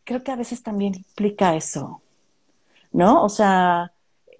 [0.06, 2.02] creo que a veces también implica eso,
[2.92, 3.24] ¿no?
[3.24, 3.92] O sea,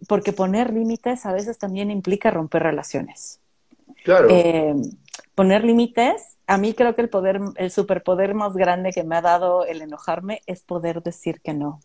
[0.08, 3.40] porque poner límites a veces también implica romper relaciones.
[4.04, 4.30] Claro.
[4.30, 4.82] Em,
[5.40, 9.22] poner límites, a mí creo que el poder, el superpoder más grande que me ha
[9.22, 11.80] dado el enojarme es poder decir que no.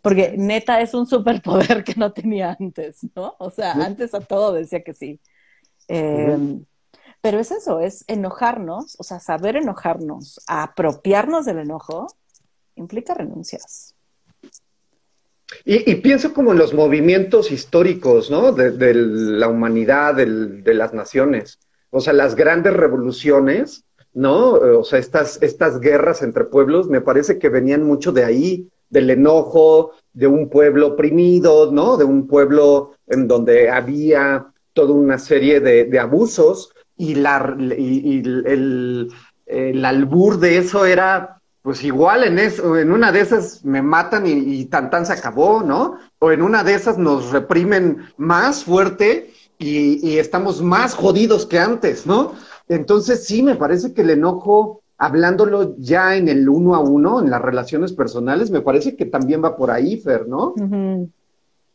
[0.00, 3.34] Porque neta es un superpoder que no tenía antes, ¿no?
[3.38, 5.20] O sea, antes a todo decía que sí.
[5.86, 6.64] Em,
[7.20, 12.06] pero es eso, es enojarnos, o sea, saber enojarnos, apropiarnos del enojo,
[12.74, 13.94] implica renuncias.
[15.62, 18.52] Y, pienso como en los movimientos históricos, ¿no?
[18.52, 21.58] De, la humanidad, de las naciones.
[21.96, 24.50] O sea, las grandes revoluciones, ¿no?
[24.50, 29.08] O sea, estas, estas guerras entre pueblos me parece que venían mucho de ahí, del
[29.08, 31.96] enojo de un pueblo oprimido, ¿no?
[31.96, 34.44] De un pueblo en donde había
[34.74, 39.10] toda una serie de, abusos y, la, y, el,
[39.46, 44.26] el, albur de eso era, pues igual en, eso, en una de esas me matan
[44.26, 45.96] y, y tan tan se acabó, ¿no?
[46.18, 51.58] O en una de esas nos reprimen más fuerte y, y estamos más jodidos que
[51.58, 52.32] antes, ¿no?
[52.68, 57.30] Entonces sí, me parece que el enojo hablándolo ya en el uno a uno, en
[57.30, 60.54] las relaciones personales, me parece que también va por ahí, Fer, ¿no?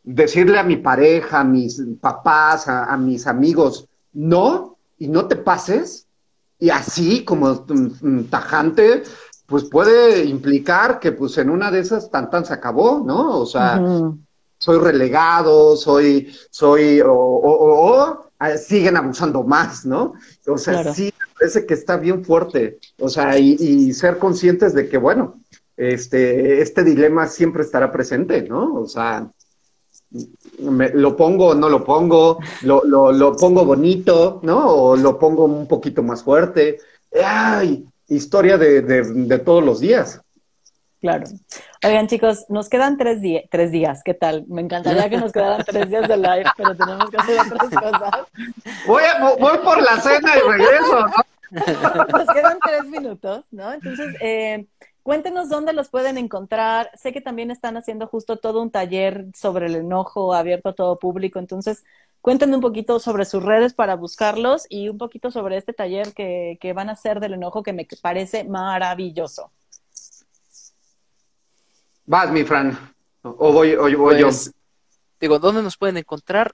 [0.03, 6.07] Decirle a mi pareja, a mis papás, a, mis amigos, no, y no te pases,
[6.57, 7.65] y así como
[8.29, 9.03] tajante,
[9.45, 13.39] pues puede implicar que pues en una de esas tan tan se acabó, ¿no?
[13.39, 13.79] O sea,
[14.62, 20.14] soy relegado, soy, soy, o, o, ah, siguen abusando más, ¿no?
[20.45, 22.78] O sea, sí parece que está bien fuerte.
[22.99, 25.41] O sea, y, ser conscientes de que, bueno,
[25.76, 28.76] este, este dilema siempre estará presente, ¿no?
[28.76, 29.32] O sea,
[30.51, 34.68] lo pongo o no lo pongo, lo, lo, lo, pongo bonito, ¿no?
[34.70, 36.78] O lo pongo un poquito más fuerte.
[37.24, 37.84] ¡Ay!
[38.09, 40.22] Historia de, de, de todos los días.
[41.01, 41.23] Claro.
[41.83, 44.03] Oigan, chicos, nos quedan tres, tres días.
[44.03, 44.45] ¿Qué tal?
[44.47, 48.11] Me encantaría que nos quedaran tres días de live, pero tenemos que hacer otras cosas.
[48.85, 49.03] Voy,
[49.39, 51.13] voy por la cena y regreso, ¿no?
[52.17, 53.73] Nos quedan tres minutos, ¿no?
[53.73, 54.67] Entonces, eh,
[55.03, 56.89] cuéntenos dónde los pueden encontrar.
[56.93, 60.97] Sé que también están haciendo justo todo un taller sobre el enojo abierto a todo
[60.97, 61.39] público.
[61.39, 61.83] Entonces,
[62.21, 66.57] cuéntenme un poquito sobre sus redes para buscarlos y un poquito sobre este taller que,
[66.61, 69.51] que van a hacer del enojo que me parece maravilloso.
[72.12, 72.78] Vas, mi Fran.
[73.22, 74.26] O voy, o voy yo.
[74.26, 74.53] Pues,
[75.18, 76.53] digo, ¿dónde nos pueden encontrar?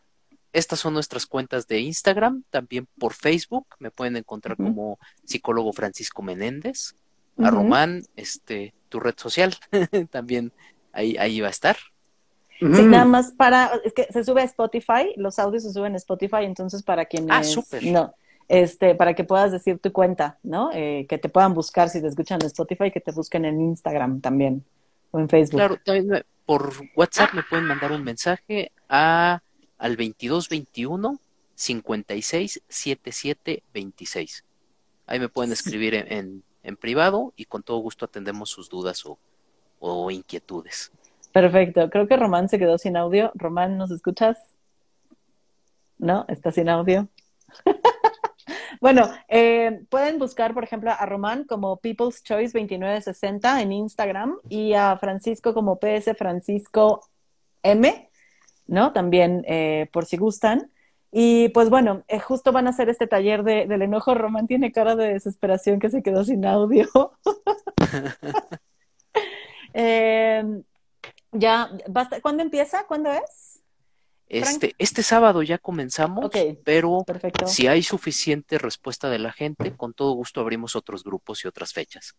[0.53, 6.22] Estas son nuestras cuentas de Instagram, también por Facebook, me pueden encontrar como psicólogo Francisco
[6.22, 6.93] Menéndez,
[7.39, 9.55] a Román, este, tu red social,
[10.12, 10.51] también
[10.93, 11.76] ahí, ahí va a estar.
[12.60, 15.97] Sí, nada más para, es que se sube a Spotify, los audios se suben a
[15.97, 17.32] Spotify, entonces para quienes...
[17.32, 17.84] Ah, súper.
[17.84, 18.14] No,
[18.47, 20.70] este, para que puedas decir tu cuenta, ¿no?
[20.72, 24.22] Eh, que te puedan buscar si te escuchan en Spotify, que te busquen en Instagram
[24.22, 24.64] también
[25.12, 25.58] o en Facebook.
[25.58, 29.41] Claro, también por WhatsApp me pueden mandar un mensaje a
[29.78, 31.20] al 2221
[31.55, 34.45] 56 77 26.
[35.05, 39.18] Ahí me pueden escribir en, en, privado y con todo gusto atendemos sus dudas o,
[39.80, 40.91] o inquietudes.
[41.32, 41.89] Perfecto.
[41.89, 43.32] Creo que Román se quedó sin audio.
[43.36, 44.38] Román, ¿nos escuchas?
[45.97, 46.26] ¿No?
[46.28, 47.08] ¿Está sin audio?
[48.82, 54.74] bueno, eh, pueden buscar, por ejemplo, a Román como People's Choice 2960 en Instagram y
[54.74, 57.01] a Francisco como PS Francisco
[57.63, 58.07] M
[58.68, 58.93] ¿no?
[58.93, 60.72] También eh, por si gustan.
[61.11, 64.13] Y pues bueno, eh, justo van a hacer este taller de, del enojo.
[64.13, 66.88] Román tiene cara de desesperación que se quedó sin audio.
[69.74, 70.63] Em,
[71.32, 72.20] ya, basta.
[72.22, 72.86] ¿cuándo empieza?
[72.88, 73.57] ¿Cuándo es?
[74.30, 76.30] Este, este sábado ya comenzamos,
[76.63, 77.05] pero
[77.45, 81.73] si hay suficiente respuesta de la gente, con todo gusto abrimos otros grupos y otras
[81.73, 82.15] fechas.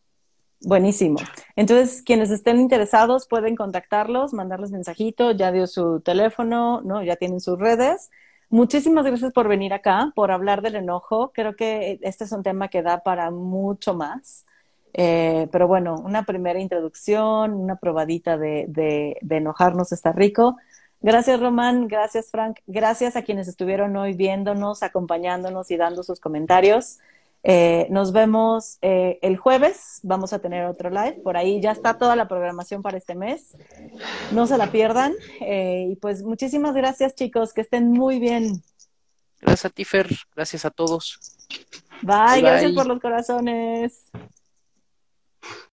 [0.60, 1.18] Buenísimo.
[1.54, 7.02] Entonces, quienes estén interesados pueden contactarlos, mandarles mensajito, ya dio su teléfono, ¿no?
[7.02, 8.10] Ya tienen sus redes.
[8.50, 11.30] Muchísimas gracias por venir acá, por hablar del enojo.
[11.32, 14.46] Creo que este es un tema que da para mucho más.
[14.94, 20.56] Eh, pero bueno, una primera introducción, una probadita de, de, de enojarnos está rico.
[21.00, 21.88] Gracias, Román.
[21.88, 22.58] Gracias, Frank.
[22.66, 26.98] Gracias a quienes estuvieron hoy viéndonos, acompañándonos y dando sus comentarios.
[27.44, 31.96] Eh, nos vemos eh, el jueves, vamos a tener otro live, por ahí ya está
[31.96, 33.56] toda la programación para este mes,
[34.32, 38.60] no se la pierdan eh, y pues muchísimas gracias chicos, que estén muy bien.
[39.40, 41.20] Gracias a ti Fer, gracias a todos.
[42.02, 42.40] bye.
[42.40, 44.10] gracias por los corazones.